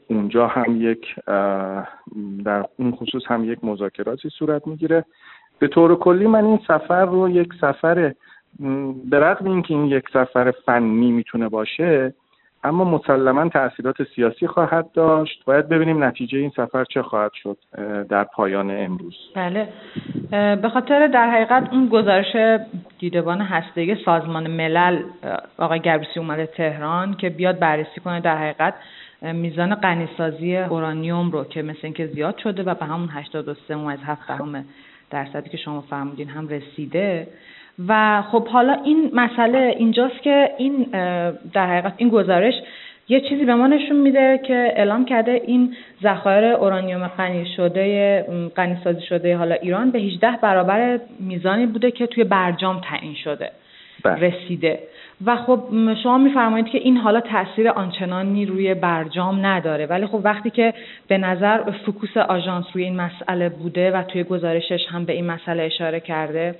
اونجا 0.08 0.48
هم 0.48 0.82
یک 0.82 1.16
در 2.46 2.66
اون 2.78 2.92
خصوص 2.92 3.24
هم 3.28 3.52
یک 3.52 3.64
مذاکراتی 3.64 4.30
صورت 4.30 4.68
می‌گیره. 4.68 5.06
به 5.60 5.68
طور 5.68 5.96
کلی 5.96 6.28
من 6.28 6.46
این 6.46 6.60
سفر 6.68 7.06
رو 7.06 7.30
یک 7.30 7.54
سفر 7.62 8.14
به 9.10 9.20
رغم 9.20 9.50
اینکه 9.52 9.74
این 9.74 9.86
یک 9.86 10.04
سفر 10.14 10.52
فنی 10.66 11.12
می‌تونه 11.12 11.50
باشه 11.50 12.14
اما 12.64 12.84
مسلما 12.84 13.50
تاثیرات 13.50 13.96
سیاسی 14.16 14.48
خواهد 14.48 14.92
داشت. 14.92 15.46
باید 15.46 15.70
ببینیم 15.70 16.04
نتیجه 16.04 16.38
این 16.38 16.52
سفر 16.56 16.84
چه 16.84 17.02
خواهد 17.02 17.32
شد 17.34 17.58
در 18.10 18.24
پایان 18.24 18.72
امروز. 18.72 19.16
بله. 19.36 19.70
به 20.56 20.70
خاطر 20.74 21.08
در 21.08 21.30
حقیقت 21.30 21.70
اون 21.72 21.88
گزارش 21.88 22.60
دیدبان 23.00 23.42
هسته 23.42 23.98
سازمان 24.06 24.48
ملل 24.48 25.02
آقای 25.58 25.80
گروسی 25.80 26.20
اومده 26.20 26.46
تهران 26.46 27.14
که 27.14 27.30
بیاد 27.30 27.60
بررسی 27.60 28.02
کنه 28.02 28.20
در 28.20 28.38
حقیقت 28.38 28.74
میزان 29.22 29.76
غنیسازی 29.76 30.58
اورانیوم 30.58 31.32
رو 31.32 31.44
که 31.44 31.62
مثل 31.62 31.80
اینکه 31.84 32.08
زیاد 32.08 32.38
شده 32.38 32.64
و 32.64 32.74
به 32.74 32.86
همون 32.86 33.10
83 33.12 33.78
از 33.78 34.00
7 34.06 34.22
درصدی 35.10 35.50
که 35.50 35.58
شما 35.58 35.82
فرمودین 35.82 36.30
هم 36.30 36.48
رسیده. 36.48 37.28
و 37.88 38.22
خب 38.32 38.48
حالا 38.48 38.74
این 38.74 39.12
مسئله 39.14 39.76
اینجاست 39.78 40.22
که 40.22 40.50
این 40.58 40.84
در 41.54 41.68
حقیقت 41.68 41.94
این 41.98 42.10
گزارش 42.10 42.54
یه 43.10 43.22
چیزی 43.22 43.46
به 43.46 43.56
ما 43.56 43.68
نشون 43.68 43.96
میده 43.96 44.40
که 44.48 44.74
اعلام 44.76 45.06
کرده 45.06 45.32
این 45.32 45.76
ذخایر 46.04 46.46
اورانیوم 46.46 47.08
غنی 47.08 47.46
شده 47.56 48.26
غنی 48.56 48.78
سازی 48.84 49.02
شده 49.02 49.38
حالا 49.38 49.56
ایران 49.56 49.92
به 49.92 50.00
18 50.00 50.32
برابر 50.42 51.00
میزانی 51.20 51.66
بوده 51.66 51.92
که 51.92 52.08
توی 52.08 52.24
برجام 52.24 52.82
تعیین 52.82 53.16
شده 53.16 53.52
بله. 54.04 54.16
رسیده 54.16 54.80
و 55.26 55.36
خب 55.36 55.64
شما 56.04 56.18
میفرمایید 56.18 56.68
که 56.68 56.78
این 56.78 56.98
حالا 56.98 57.20
تاثیر 57.20 57.70
آنچنانی 57.70 58.46
روی 58.46 58.74
برجام 58.74 59.46
نداره 59.46 59.86
ولی 59.86 60.06
خب 60.06 60.20
وقتی 60.24 60.50
که 60.50 60.74
به 61.08 61.18
نظر 61.18 61.72
فکوس 61.72 62.18
آژانس 62.18 62.66
روی 62.74 62.84
این 62.84 62.96
مسئله 62.96 63.50
بوده 63.50 63.92
و 63.92 64.04
توی 64.04 64.24
گزارشش 64.24 64.86
هم 64.90 65.06
به 65.06 65.14
این 65.14 65.26
مسئله 65.26 65.64
اشاره 65.64 66.00
کرده. 66.00 66.56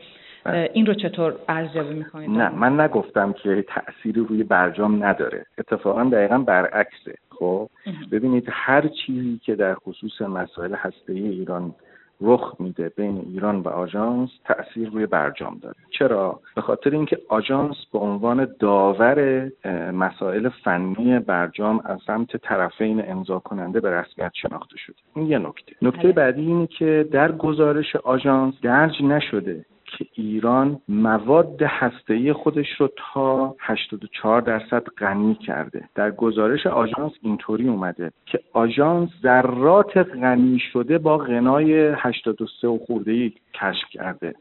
این 0.54 0.86
رو 0.86 0.94
چطور 0.94 1.36
ارزیابی 1.50 1.94
می‌کنید؟ 1.94 2.30
نه 2.30 2.56
من 2.56 2.80
نگفتم 2.80 3.34
که 3.34 3.66
تأثیری 3.68 4.26
روی 4.30 4.44
برجام 4.44 5.04
نداره. 5.04 5.46
اتفاقا 5.58 6.04
دقیقا 6.04 6.38
برعکسه. 6.38 7.16
خب 7.30 7.70
ببینید 8.12 8.48
هر 8.52 8.88
چیزی 8.88 9.40
که 9.44 9.56
در 9.56 9.74
خصوص 9.74 10.22
مسائل 10.22 10.76
هسته 10.76 11.14
ایران 11.14 11.74
رخ 12.22 12.56
میده 12.60 12.92
بین 12.98 13.26
ایران 13.34 13.60
و 13.60 13.68
آژانس 13.68 14.30
تاثیر 14.46 14.90
روی 14.90 15.06
برجام 15.06 15.60
داره. 15.62 15.76
چرا؟ 15.90 16.40
به 16.56 16.62
خاطر 16.62 16.90
اینکه 16.90 17.18
آژانس 17.30 17.76
به 17.94 18.00
عنوان 18.00 18.48
داور 18.60 19.50
مسائل 19.94 20.50
فنی 20.50 21.20
برجام 21.20 21.82
از 21.86 22.00
سمت 22.08 22.38
طرفین 22.38 23.12
امضا 23.12 23.40
کننده 23.40 23.80
به 23.80 23.92
رسمیت 23.92 24.32
شناخته 24.34 24.78
شده. 24.78 24.96
این 25.16 25.28
یه 25.28 25.38
نکته. 25.38 25.76
نکته 25.82 26.02
بله. 26.02 26.12
بعدی 26.12 26.42
اینه 26.42 26.68
که 26.68 27.08
در 27.12 27.32
گزارش 27.32 27.96
آژانس 27.96 28.54
درج 28.62 29.04
نشده 29.04 29.66
که 29.88 30.06
ایران 30.14 30.80
مواد 30.90 31.62
هسته‌ای 31.64 32.34
خودش 32.34 32.68
رو 32.78 32.90
تا 33.14 33.56
84 33.60 34.42
درصد 34.42 34.84
غنی 34.84 35.36
کرده. 35.36 35.84
در 35.96 36.12
گزارش 36.12 36.68
آژانس 36.68 37.12
اینطوری 37.22 37.68
اومده 37.68 38.12
که 38.26 38.40
آژانس 38.54 39.10
ذرات 39.22 39.98
غنی 39.98 40.60
شده 40.74 40.98
با 40.98 41.18
غنای 41.18 41.94
83 41.96 42.68
و 42.68 42.78
خورده 42.78 43.12
ای 43.12 43.32
کشف 43.54 43.90
کرده. 43.92 44.36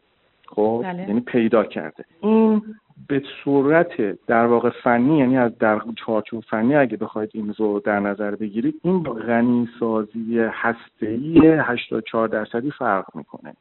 خب 0.46 0.80
بله. 0.84 1.08
یعنی 1.08 1.20
پیدا 1.20 1.64
کرده. 1.64 2.04
این 2.20 2.62
به 3.08 3.22
صورت 3.44 4.26
در 4.26 4.46
واقع 4.46 4.70
فنی 4.70 5.18
یعنی 5.18 5.38
از 5.38 5.58
در 5.58 5.80
چارچوب 6.06 6.44
فنی 6.44 6.74
اگه 6.74 6.96
بخواید 6.96 7.30
این 7.34 7.54
رو 7.58 7.80
در 7.80 8.00
نظر 8.00 8.34
بگیرید 8.34 8.80
این 8.82 9.02
با 9.02 9.12
غنی 9.12 9.68
سازی 9.80 10.38
هسته‌ای 10.38 11.48
84 11.48 12.28
درصدی 12.28 12.70
فرق 12.70 13.16
می‌کنه. 13.16 13.54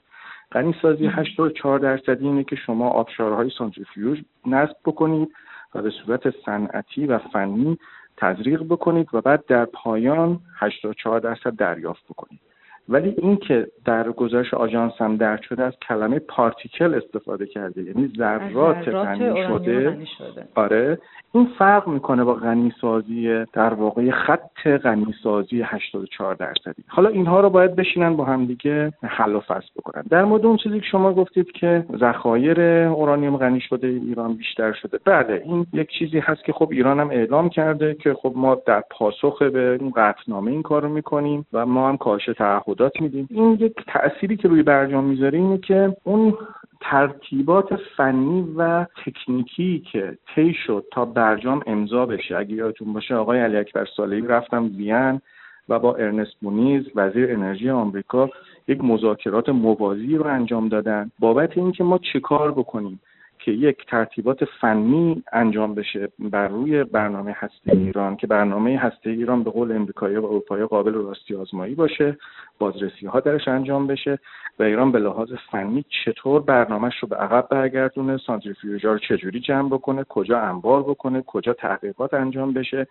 غنی 0.55 0.75
سازی 0.81 1.07
84 1.07 1.79
درصدی 1.79 2.25
اینه 2.25 2.43
که 2.43 2.55
شما 2.55 2.89
آبشارهای 2.89 3.51
سانتریفیوژ 3.57 4.19
نصب 4.45 4.75
بکنید 4.85 5.29
و 5.75 5.81
به 5.81 5.89
صورت 5.89 6.29
صنعتی 6.45 7.05
و 7.05 7.17
فنی 7.17 7.77
تزریق 8.17 8.63
بکنید 8.63 9.07
و 9.13 9.21
بعد 9.21 9.45
در 9.45 9.65
پایان 9.65 10.39
84 10.59 11.19
درصد 11.19 11.55
دریافت 11.55 12.03
بکنید. 12.09 12.44
ولی 12.89 13.15
این 13.17 13.37
که 13.37 13.67
در 13.85 14.11
گزارش 14.11 14.53
آژانس 14.53 14.93
هم 14.97 15.15
درد 15.15 15.41
شده 15.41 15.63
از 15.63 15.73
کلمه 15.87 16.19
پارتیکل 16.19 16.93
استفاده 16.93 17.45
کرده 17.45 17.83
یعنی 17.83 18.11
ذرات 18.17 18.87
غنی 18.87 19.47
شده. 19.47 20.05
شده. 20.17 20.47
آره. 20.55 20.97
این 21.33 21.47
فرق 21.59 21.87
می‌کنه 21.87 22.23
با 22.23 22.33
غنی 22.33 22.73
سازی 22.81 23.45
در 23.53 23.73
واقع 23.73 24.11
خط 24.11 24.67
غنی 24.67 25.13
سازی 25.23 25.61
84 25.61 26.35
درصدی. 26.35 26.83
حالا 26.87 27.09
اینها 27.09 27.39
رو 27.39 27.49
باید 27.49 27.75
بشینن 27.75 28.15
با 28.15 28.25
هم 28.25 28.45
دیگه 28.45 28.93
حل 29.03 29.35
و 29.35 29.39
فصل 29.39 29.69
بکنن. 29.77 30.03
در 30.09 30.23
مورد 30.23 30.45
اون 30.45 30.57
چیزی 30.57 30.79
که 30.79 30.85
شما 30.85 31.13
گفتید 31.13 31.51
که 31.51 31.85
ذخایر 31.99 32.61
اورانیوم 32.61 33.37
غنی 33.37 33.59
شده 33.59 33.87
ایران 33.87 34.33
بیشتر 34.33 34.73
شده. 34.73 34.99
بله 35.05 35.41
این 35.45 35.65
یک 35.73 35.89
چیزی 35.89 36.19
هست 36.19 36.43
که 36.43 36.53
خب 36.53 36.67
ایران 36.71 36.99
هم 36.99 37.09
اعلام 37.09 37.49
کرده 37.49 37.93
که 37.93 38.13
خب 38.13 38.33
ما 38.35 38.55
در 38.67 38.83
پاسخ 38.91 39.41
به 39.41 39.77
این 39.81 39.89
قطعنامه 39.95 40.51
این 40.51 40.61
کارو 40.61 40.89
می‌کنیم 40.89 41.45
و 41.53 41.65
ما 41.65 41.89
هم 41.89 41.97
کاهش 41.97 42.29
تعهدات 42.75 43.01
میدیم. 43.01 43.27
این 43.32 43.58
یک 43.60 43.74
تأثیری 43.88 44.38
که 44.38 44.48
روی 44.48 44.63
برجام 44.63 45.03
می‌ذاره 45.03 45.38
اینه 45.38 45.58
که 45.58 45.98
اون 46.03 46.34
ترتیبات 46.82 47.75
فنی 47.98 48.53
و 48.58 48.86
تکنیکی 49.05 49.84
که 49.91 50.17
طی 50.36 50.53
شد 50.53 50.86
تا 50.91 51.05
برجام 51.05 51.62
امضا 51.67 52.05
بشه. 52.05 52.38
اگه 52.38 52.53
یادتون 52.55 52.94
باشه 52.94 53.15
آقای 53.15 53.39
علی 53.39 53.58
اکبر 53.58 53.86
صالحی 53.98 54.22
رفتم 54.22 54.72
وین 54.77 55.22
و 55.70 55.79
با 55.79 55.96
ارنست 55.96 56.36
مونیز 56.41 56.84
وزیر 56.96 57.32
انرژی 57.32 57.70
آمریکا 57.70 58.29
یک 58.67 58.84
مذاکرات 58.84 59.50
موازی 59.50 60.15
رو 60.15 60.25
انجام 60.27 60.70
دادن. 60.70 61.12
بابت 61.20 61.58
اینکه 61.58 61.84
ما 61.84 61.98
چه 62.13 62.20
کار 62.20 62.51
بکنیم؟ 62.51 63.00
که 63.45 63.51
یک 63.51 63.85
ترتیبات 63.85 64.45
فنی 64.45 65.23
انجام 65.33 65.75
بشه 65.75 66.09
بر 66.19 66.47
روی 66.47 66.83
برنامه 66.83 67.35
هسته 67.37 67.71
ایران 67.71 68.15
که 68.15 68.27
برنامه 68.27 68.77
هسته 68.77 69.09
ایران 69.09 69.43
به 69.43 69.49
قول 69.49 69.71
امریکایی 69.71 70.15
و 70.15 70.25
اروپایی 70.25 70.65
قابل 70.65 70.93
راستی 70.93 71.35
آزمایی 71.35 71.75
باشه 71.75 72.17
بازرسی 72.59 73.05
ها 73.05 73.19
درش 73.19 73.47
انجام 73.47 73.87
بشه 73.87 74.19
و 74.59 74.63
ایران 74.63 74.91
به 74.91 74.99
لحاظ 74.99 75.29
فنی 75.51 75.85
چطور 76.05 76.41
برنامهش 76.41 76.93
رو 76.99 77.07
به 77.07 77.15
عقب 77.15 77.47
برگردونه 77.49 78.17
سانتریفیوژا 78.17 78.91
رو 78.91 78.99
چجوری 78.99 79.39
جمع 79.39 79.69
بکنه 79.69 80.03
کجا 80.03 80.39
انبار 80.39 80.83
بکنه 80.83 81.21
کجا 81.21 81.53
تحقیقات 81.53 82.13
انجام 82.13 82.53
بشه 82.53 82.87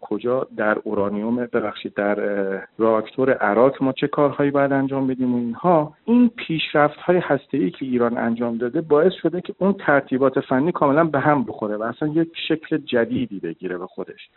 کجا 0.00 0.46
در 0.56 0.78
اورانیوم 0.84 1.36
ببخشید 1.36 1.94
در 1.94 2.14
راکتور 2.78 3.32
عراق 3.32 3.82
ما 3.82 3.92
چه 3.92 4.08
کارهایی 4.08 4.50
باید 4.50 4.72
انجام 4.72 5.06
بدیم 5.06 5.34
و 5.34 5.38
اینها 5.38 5.94
این 6.04 6.28
پیشرفت 6.36 6.98
های 6.98 7.18
هسته 7.18 7.58
ای 7.58 7.70
که 7.70 7.84
ایران 7.84 8.18
انجام 8.18 8.56
داده 8.56 8.80
باعث 8.80 9.12
شده 9.12 9.40
که 9.40 9.54
اون 9.58 9.72
ترتیبات 10.00 10.40
فنی 10.40 10.72
کاملا 10.72 11.04
به 11.04 11.20
هم 11.20 11.44
بخوره 11.44 11.76
و 11.76 11.82
اصلا 11.82 12.08
یک 12.08 12.28
شکل 12.48 12.78
جدیدی 12.78 13.40
بگیره 13.40 13.78
به 13.78 13.86
خودش. 13.86 14.28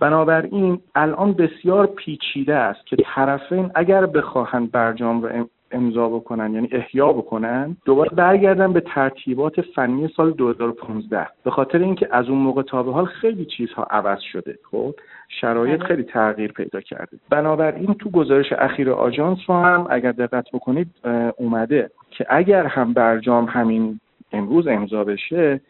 بنابراین 0.00 0.80
الان 0.94 1.32
بسیار 1.32 1.86
پیچیده 1.86 2.54
است 2.54 2.86
که 2.86 2.96
طرفین 3.14 3.70
اگر 3.74 4.06
بخواهند 4.06 4.70
برجام 4.70 5.22
رو 5.22 5.46
امضا 5.70 6.08
بکنن 6.08 6.54
یعنی 6.54 6.68
احیا 6.72 7.12
بکنن 7.12 7.76
دوباره 7.84 8.10
برگردن 8.10 8.72
به 8.72 8.80
ترتیبات 8.80 9.60
فنی 9.60 10.08
سال 10.16 10.30
2015 10.30 11.26
به 11.44 11.50
خاطر 11.50 11.78
اینکه 11.78 12.08
از 12.12 12.28
اون 12.28 12.38
موقع 12.38 12.62
تا 12.62 12.82
به 12.82 12.92
حال 12.92 13.04
خیلی 13.04 13.44
چیزها 13.44 13.82
عوض 13.82 14.20
شده 14.32 14.58
خب؟ 14.70 14.94
شرایط 15.28 15.80
بله. 15.80 15.88
خیلی 15.88 16.02
تغییر 16.02 16.52
پیدا 16.52 16.80
کرده. 16.80 17.16
بنابراین 17.30 17.94
تو 17.94 18.10
گزارش 18.10 18.52
اخیر 18.52 18.90
آژانس 18.90 19.38
رو 19.46 19.54
هم 19.54 19.86
اگر 19.90 20.12
دقت 20.12 20.44
بکنید 20.52 20.88
اومده 21.36 21.90
که 22.10 22.26
اگر 22.28 22.66
هم 22.66 22.92
برجام 22.92 23.44
همین 23.44 24.00
امروز 24.34 24.66
امضا 24.66 25.04
بشه 25.04 25.60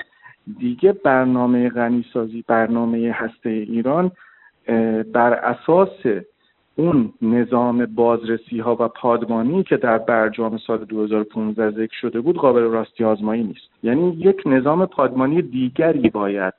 دیگه 0.59 0.93
برنامه 0.93 1.69
غنیسازی 1.69 2.45
برنامه 2.49 3.13
هسته 3.13 3.51
ایران 3.51 4.11
بر 5.13 5.33
اساس 5.33 6.07
اون 6.77 7.13
نظام 7.23 7.87
بازرسی 7.87 8.59
ها 8.59 8.77
و 8.81 8.89
پادمانی 8.89 9.63
که 9.63 9.77
در 9.77 9.99
برجام 9.99 10.59
سال 10.59 10.85
2015 10.85 11.71
ذکر 11.71 11.97
شده 12.01 12.21
بود 12.21 12.37
قابل 12.37 12.63
راستی 12.63 13.05
آزمایی 13.05 13.45
نیست. 13.45 13.71
یعنی 13.83 14.17
یک 14.19 14.43
نظام 14.47 14.87
پادمانی 14.87 15.43
دیگری 15.43 16.11
باید 16.11 16.55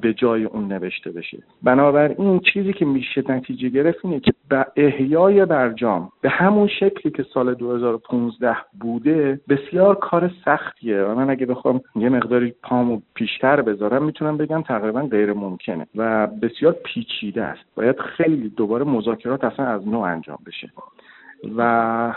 به 0.00 0.14
جای 0.14 0.44
اون 0.44 0.72
نوشته 0.72 1.10
بشه. 1.10 1.38
بنابراین 1.62 2.40
چیزی 2.52 2.72
که 2.72 2.84
میشه 2.84 3.24
نتیجه 3.28 3.68
گرفت 3.68 3.98
اینه 4.04 4.20
که 4.20 4.32
به 4.48 4.66
احیای 4.76 5.44
برجام 5.44 6.12
به 6.20 6.28
همون 6.28 6.68
شکلی 6.68 7.12
که 7.12 7.22
سال 7.34 7.54
2015 7.54 8.56
بوده 8.80 9.40
بسیار 9.48 9.94
کار 9.94 10.30
سختیه. 10.44 11.02
و 11.02 11.14
من 11.14 11.30
اگه 11.30 11.46
بخوام 11.46 11.80
یه 11.96 12.08
مقداری 12.08 12.54
پامو 12.62 13.00
پیشتر 13.14 13.62
بذارم 13.62 14.04
می‌تونم 14.04 14.36
بگم 14.36 14.62
تقریبا 14.62 15.02
غیر 15.02 15.32
ممکنه 15.32 15.86
و 15.96 16.26
بسیار 16.26 16.72
پیچیده 16.72 17.42
است. 17.42 17.60
باید 17.74 18.00
خیلی 18.00 18.48
دوباره 18.48 18.84
مذاکرات 18.84 19.44
اصلا 19.44 19.66
از 19.66 19.88
نو 19.88 19.98
انجام 19.98 20.38
بشه. 20.46 20.70
و 21.56 22.14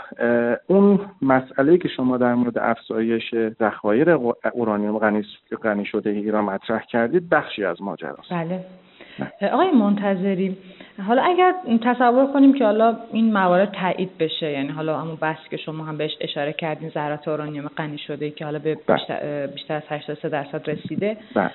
اون 0.66 1.00
مسئله 1.22 1.78
که 1.78 1.88
شما 1.88 2.16
در 2.16 2.34
مورد 2.34 2.58
افزایش 2.58 3.34
ذخایر 3.60 4.10
اورانیوم 4.52 4.98
غنی 5.62 5.84
شده 5.84 6.10
ایران 6.10 6.44
مطرح 6.44 6.84
کردید 6.88 7.28
بخشی 7.28 7.64
از 7.64 7.82
ماجراست. 7.82 8.30
بله. 8.30 8.64
آقای 9.52 9.70
منتظری 9.70 10.56
حالا 11.06 11.22
اگر 11.22 11.54
تصور 11.82 12.26
کنیم 12.32 12.52
که 12.52 12.64
حالا 12.64 12.96
این 13.12 13.32
موارد 13.32 13.72
تایید 13.72 14.18
بشه 14.18 14.50
یعنی 14.50 14.68
حالا 14.68 15.00
همون 15.00 15.16
بحثی 15.16 15.48
که 15.50 15.56
شما 15.56 15.84
هم 15.84 15.96
بهش 15.96 16.16
اشاره 16.20 16.52
کردین 16.52 16.90
ذرات 16.90 17.28
اورانیوم 17.28 17.68
غنی 17.76 17.98
شده 17.98 18.30
که 18.30 18.44
حالا 18.44 18.58
به 18.58 18.78
بله. 18.86 18.96
بیشتر, 18.96 19.46
بیشتر 19.46 19.74
از 19.74 19.82
83 19.88 20.28
درصد 20.28 20.70
رسیده 20.70 21.16
بله. 21.34 21.50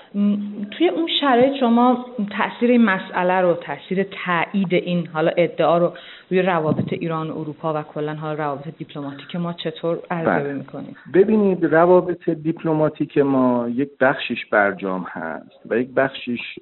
توی 0.72 0.90
اون 0.90 1.08
شرایط 1.22 1.60
شما 1.60 2.06
تاثیر 2.38 2.72
این 2.72 2.86
مسئله 2.86 3.42
رو 3.42 3.54
تاثیر 3.54 4.04
تایید 4.04 4.74
این 4.74 5.08
حالا 5.08 5.32
ادعا 5.38 5.78
رو 5.78 5.94
روی 6.30 6.42
روابط 6.42 6.94
ایران 6.94 7.30
و 7.30 7.40
اروپا 7.40 7.74
و 7.74 7.84
کلا 7.84 8.14
حال 8.14 8.38
روابط 8.38 8.68
دیپلماتیک 8.78 9.36
ما 9.36 9.54
چطور 9.54 10.00
ارزیابی 10.12 10.44
بله. 10.44 10.54
می‌کنید 10.54 10.98
ببینید 11.14 11.66
روابط 11.66 12.30
دیپلماتیک 12.30 13.18
ما 13.18 13.70
یک 13.70 13.90
بخشیش 14.00 14.46
برجام 14.46 15.06
هست 15.10 15.60
و 15.70 15.78
یک 15.78 15.90
بخشیش 15.90 16.60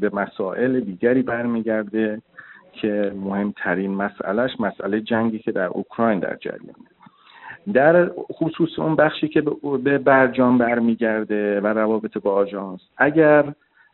به 0.00 0.10
مسائل 0.34 0.80
دیگری 0.80 1.22
برمیگرده 1.22 2.22
که 2.72 3.12
مهمترین 3.16 3.94
مسئلهش 3.94 4.60
مسئله 4.60 5.00
جنگی 5.00 5.38
که 5.38 5.52
در 5.52 5.66
اوکراین 5.66 6.18
در 6.18 6.36
جریان 6.36 6.74
در 7.72 8.10
خصوص 8.32 8.78
اون 8.78 8.96
بخشی 8.96 9.28
که 9.28 9.42
به 9.84 9.98
برجام 9.98 10.58
برمیگرده 10.58 11.60
و 11.60 11.66
روابط 11.66 12.18
با 12.18 12.32
آژانس 12.34 12.80
اگر 12.96 13.44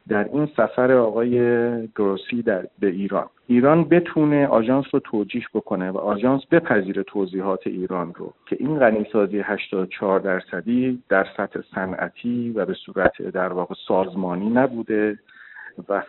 در 0.09 0.25
این 0.25 0.49
سفر 0.57 0.93
آقای 0.93 1.39
گروسی 1.89 2.43
در 2.43 2.67
به 2.79 2.87
ایران 2.87 3.27
ایران 3.47 3.85
بتونه 3.85 4.47
آژانس 4.47 4.85
رو 4.93 5.01
توجیح 5.01 5.47
بکنه 5.55 5.91
و 5.91 5.99
آژانس 5.99 6.43
بپذیره 6.51 7.03
توضیحات 7.03 7.67
ایران 7.67 8.15
رو 8.15 8.33
که 8.47 8.57
این 8.61 8.79
غنیسازی 8.79 9.41
84 9.41 10.21
درصدی 10.21 11.03
در 11.09 11.27
سطح 11.37 11.61
صنعتی 11.75 12.51
و 12.51 12.65
به 12.65 12.75
صورت 12.75 13.23
در 13.23 13.53
واقع 13.53 13.75
سازمانی 13.89 14.51
نبوده 14.51 15.19
و 15.89 16.03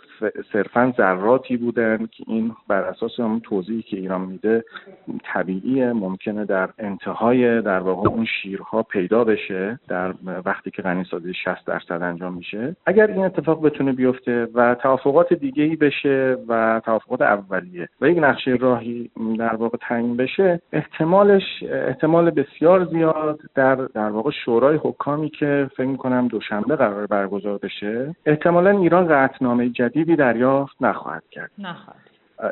صرفا 0.54 0.94
ذراتی 0.98 1.58
بودن 1.58 2.08
که 2.12 2.24
این 2.28 2.56
بر 2.68 2.82
اساس 2.82 3.20
اون 3.20 3.40
توضیحی 3.40 3.82
که 3.82 3.98
ایران 3.98 4.22
میده 4.22 4.64
طبیعیه 5.24 5.94
ممکنه 5.94 6.46
در 6.46 6.70
انتهای 6.80 7.62
در 7.62 7.80
واقع 7.80 8.10
اون 8.10 8.26
شیرها 8.26 8.84
پیدا 8.84 9.24
بشه 9.24 9.80
در 9.88 10.14
وقتی 10.46 10.72
که 10.72 10.82
غنیسازی 10.82 11.34
60 11.34 11.66
درصد 11.66 12.02
انجام 12.02 12.34
میشه. 12.34 12.76
اگر 12.86 13.08
این 13.08 13.26
اتفاق 13.26 13.66
بتونه 13.66 13.92
بیفته 13.92 14.48
و 14.54 14.76
توافقات 14.76 15.34
دیگه 15.34 15.64
ای 15.64 15.76
بشه 15.76 16.38
و 16.48 16.82
توافقات 16.86 17.22
اولیه 17.22 17.90
و 18.02 18.10
یک 18.10 18.18
نقشه 18.18 18.52
راهی 18.52 19.12
در 19.38 19.56
واقع 19.56 19.78
تعیین 19.82 20.18
بشه 20.18 20.62
احتمالش 20.74 21.64
احتمال 21.64 22.30
بسیار 22.30 22.86
زیاد 22.86 23.40
در 23.56 23.76
در 23.76 24.10
واقع 24.10 24.32
شورای 24.46 24.80
حکامی 24.84 25.30
که 25.30 25.70
فکر 25.78 25.88
می‌کنم 25.88 26.28
دوشنبه 26.28 26.76
قرار 26.76 27.08
برگزار 27.08 27.58
بشه 27.58 28.16
احتمالا 28.26 28.70
ایران 28.70 29.08
قطعنامه 29.08 29.61
جدیدی 29.70 30.16
دریافت 30.16 30.76
نخواهد 30.82 31.24
کرد. 31.32 31.52
نخواهد. 31.58 32.12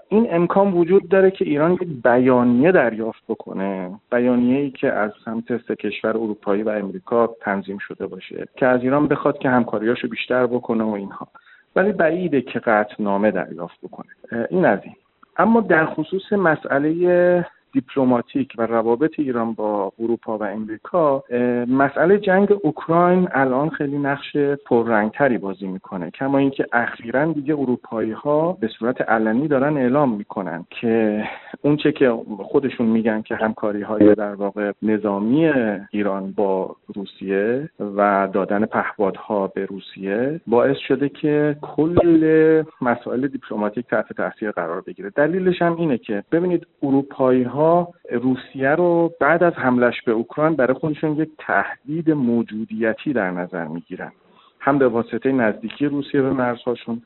این 0.09 0.27
امکان 0.31 0.73
وجود 0.73 1.09
داره 1.09 1.31
که 1.31 1.45
ایران 1.45 1.73
یک 1.73 1.83
بیانیه 2.03 2.71
دریافت 2.71 3.23
بکنه 3.29 3.91
بیانیه 4.11 4.59
ای 4.59 4.71
که 4.71 4.93
از 4.93 5.11
سمت 5.25 5.57
سه 5.67 5.75
کشور 5.75 6.09
اروپایی 6.09 6.63
و 6.63 6.69
امریکا 6.69 7.35
تنظیم 7.41 7.77
شده 7.77 8.07
باشه 8.07 8.47
که 8.55 8.65
از 8.65 8.81
ایران 8.81 9.07
بخواد 9.07 9.37
که 9.37 9.49
همکاریاشو 9.49 10.07
بیشتر 10.07 10.47
بکنه 10.47 10.83
و 10.83 10.89
اینها. 10.89 11.27
ولی 11.75 11.91
بعیده 11.91 12.41
که 12.41 12.59
قطع 12.59 12.95
نامه 12.99 13.31
دریافت 13.31 13.77
بکنه. 13.83 14.09
این 14.49 14.65
از 14.65 14.79
این. 14.83 14.95
اما 15.37 15.61
در 15.61 15.85
خصوص 15.85 16.33
مسئله 16.33 17.45
دیپلماتیک 17.73 18.53
و 18.57 18.65
روابط 18.65 19.11
ایران 19.17 19.53
با 19.53 19.93
اروپا 19.99 20.37
و 20.37 20.43
امریکا 20.43 21.23
مسئله 21.67 22.17
جنگ 22.17 22.47
اوکراین 22.63 23.27
الان 23.31 23.69
خیلی 23.69 23.97
نقش 23.97 24.37
پررنگتری 24.65 25.37
بازی 25.37 25.67
می‌کنه. 25.67 26.11
کما 26.11 26.37
اینکه 26.37 26.65
اخیرا 26.73 27.25
دیگه 27.25 27.53
اروپایی 27.53 28.11
ها 28.11 28.53
به 28.53 28.67
صورت 28.67 29.01
علنی 29.01 29.47
دارن 29.47 29.77
اعلام 29.77 30.15
می‌کنن 30.15 30.65
که 30.69 31.23
اونچه 31.61 31.91
که 31.91 32.09
خودشون 32.39 32.87
میگن 32.87 33.21
که 33.21 33.35
همکاری 33.35 33.81
های 33.81 34.15
در 34.15 34.35
واقع 34.35 34.71
نظامی 34.81 35.47
ایران 35.91 36.31
با 36.31 36.75
روسیه 36.95 37.69
و 37.79 38.29
دادن 38.33 38.65
پهپادها 38.65 39.47
به 39.47 39.65
روسیه 39.65 40.41
باعث 40.47 40.77
شده 40.77 41.09
که 41.09 41.57
کل 41.61 42.63
مسائل 42.81 43.27
دیپلماتیک 43.27 43.87
تحت 43.87 44.13
تاثیر 44.13 44.51
قرار 44.51 44.81
بگیره. 44.81 45.09
دلیلش 45.09 45.61
هم 45.61 45.75
اینه 45.75 45.97
که 45.97 46.23
ببینید 46.31 46.67
اروپایی 46.83 47.43
ها 47.43 47.93
روسیه 48.11 48.69
رو 48.69 49.11
بعد 49.19 49.43
از 49.43 49.53
حملش 49.53 50.01
به 50.01 50.11
اوکراین 50.11 50.55
برای 50.55 50.73
خودشون 50.73 51.15
یک 51.15 51.29
تهدید 51.37 52.11
موجودیتی 52.11 53.13
در 53.13 53.31
نظر 53.31 53.67
می‌گیرن. 53.67 54.11
هم 54.59 54.77
به 54.77 54.87
واسطه 54.87 55.31
نزدیکی 55.31 55.85
روسیه 55.85 56.21
به 56.21 56.29
مرزهاشون 56.29 57.01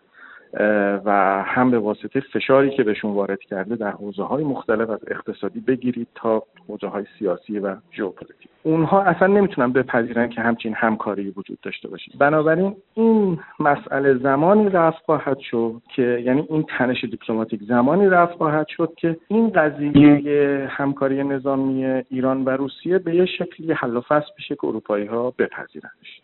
و 1.06 1.44
هم 1.48 1.72
به 1.72 1.80
واسطه 1.80 2.20
فشاری 2.20 2.70
که 2.70 2.84
بهشون 2.84 3.12
وارد 3.12 3.40
کرده 3.40 3.76
در 3.76 3.92
حوزه 3.92 4.24
های 4.24 4.44
مختلف 4.44 4.90
از 4.90 5.00
اقتصادی 5.08 5.60
بگیرید 5.60 6.08
تا 6.16 6.44
حوزه 6.68 6.88
های 6.88 7.06
سیاسی 7.20 7.60
و 7.60 7.76
ژئوپلیتیک. 7.94 8.50
اونها 8.64 9.02
اصلا 9.02 9.28
نمی‌تونن 9.28 9.72
بپذیرن 9.72 10.30
که 10.30 10.42
همچین 10.42 10.74
همکاری 10.74 11.34
وجود 11.38 11.58
داشته 11.64 11.88
باشه. 11.88 12.12
بنابراین 12.20 12.76
این 12.94 13.40
مسئله 13.60 14.18
زمانی 14.18 14.70
رفع 14.70 15.06
خواهد 15.06 15.40
شد 15.40 15.82
که 15.96 16.22
یعنی 16.26 16.46
این 16.50 16.66
تنش 16.78 17.04
دیپلماتیک 17.04 17.64
زمانی 17.64 18.08
رفع 18.08 18.34
خواهد 18.34 18.68
شد 18.68 18.94
که 18.98 19.18
این 19.28 19.50
قضیه 19.50 20.68
همکاری 20.70 21.24
نظامی 21.24 21.86
ایران 21.86 22.46
و 22.46 22.50
روسیه 22.50 22.98
به 22.98 23.16
یه 23.16 23.26
شکلی 23.26 23.74
حل 23.74 23.98
و 23.98 24.02
فصل 24.02 24.30
بشه 24.38 24.56
که 24.56 24.68
اروپایی 24.68 25.06
ها 25.06 25.34
بپذیرنش. 25.40 26.22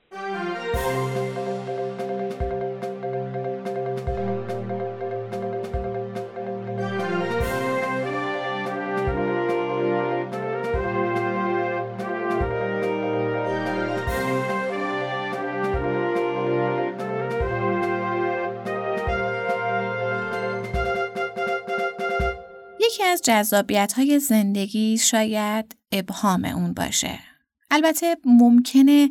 از 23.09 23.21
جذابیت 23.21 23.93
های 23.93 24.19
زندگی 24.19 24.97
شاید 24.97 25.75
ابهام 25.91 26.45
اون 26.45 26.73
باشه. 26.73 27.19
البته 27.71 28.17
ممکنه 28.25 29.09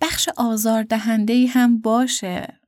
بخش 0.00 0.28
آزاردهنده 0.36 1.46
هم 1.46 1.78
باشه. 1.78 2.60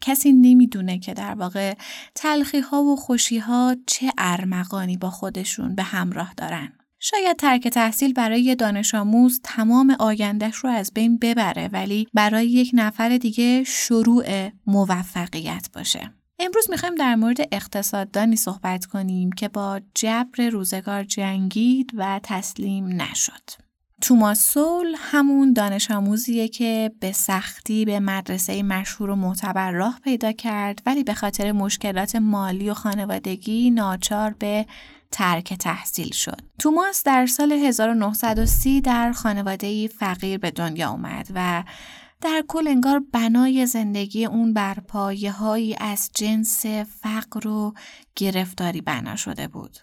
کسی 0.00 0.32
نمی‌دونه 0.32 0.98
که 0.98 1.14
در 1.14 1.34
واقع 1.34 1.74
تلخی 2.14 2.60
ها 2.60 2.82
و 2.82 2.96
خوشی 2.96 3.38
ها 3.38 3.76
چه 3.86 4.12
ارمغانی 4.18 4.96
با 4.96 5.10
خودشون 5.10 5.74
به 5.74 5.82
همراه 5.82 6.34
دارن. 6.36 6.72
شاید 6.98 7.36
ترک 7.36 7.68
تحصیل 7.68 8.12
برای 8.12 8.54
دانش 8.54 8.94
آموز 8.94 9.40
تمام 9.44 9.96
آیندهش 9.98 10.56
رو 10.56 10.70
از 10.70 10.92
بین 10.94 11.18
ببره 11.18 11.68
ولی 11.72 12.06
برای 12.14 12.46
یک 12.46 12.70
نفر 12.74 13.18
دیگه 13.18 13.64
شروع 13.64 14.50
موفقیت 14.66 15.68
باشه. 15.74 16.10
امروز 16.44 16.70
می‌خوایم 16.70 16.94
در 16.94 17.14
مورد 17.14 17.36
اقتصاددانی 17.52 18.36
صحبت 18.36 18.86
کنیم 18.86 19.32
که 19.32 19.48
با 19.48 19.80
جبر 19.94 20.48
روزگار 20.48 21.04
جنگید 21.04 21.90
و 21.94 22.20
تسلیم 22.22 23.02
نشد. 23.02 23.50
توماس 24.00 24.52
سول 24.52 24.94
همون 24.98 25.52
دانش 25.52 25.90
آموزیه 25.90 26.48
که 26.48 26.92
به 27.00 27.12
سختی 27.12 27.84
به 27.84 28.00
مدرسه 28.00 28.62
مشهور 28.62 29.10
و 29.10 29.16
معتبر 29.16 29.70
راه 29.70 30.00
پیدا 30.04 30.32
کرد 30.32 30.82
ولی 30.86 31.04
به 31.04 31.14
خاطر 31.14 31.52
مشکلات 31.52 32.16
مالی 32.16 32.70
و 32.70 32.74
خانوادگی 32.74 33.70
ناچار 33.70 34.34
به 34.38 34.66
ترک 35.12 35.54
تحصیل 35.54 36.12
شد. 36.12 36.40
توماس 36.58 37.02
در 37.02 37.26
سال 37.26 37.52
1930 37.52 38.80
در 38.80 39.12
خانواده 39.12 39.88
فقیر 39.88 40.38
به 40.38 40.50
دنیا 40.50 40.90
اومد 40.90 41.28
و 41.34 41.64
در 42.22 42.44
کل 42.48 42.68
انگار 42.68 43.02
بنای 43.12 43.66
زندگی 43.66 44.24
اون 44.24 44.54
بر 44.54 44.74
پایه 44.74 45.32
هایی 45.32 45.76
از 45.80 46.10
جنس 46.14 46.66
فقر 47.00 47.48
و 47.48 47.74
گرفتاری 48.16 48.80
بنا 48.80 49.16
شده 49.16 49.48
بود. 49.48 49.78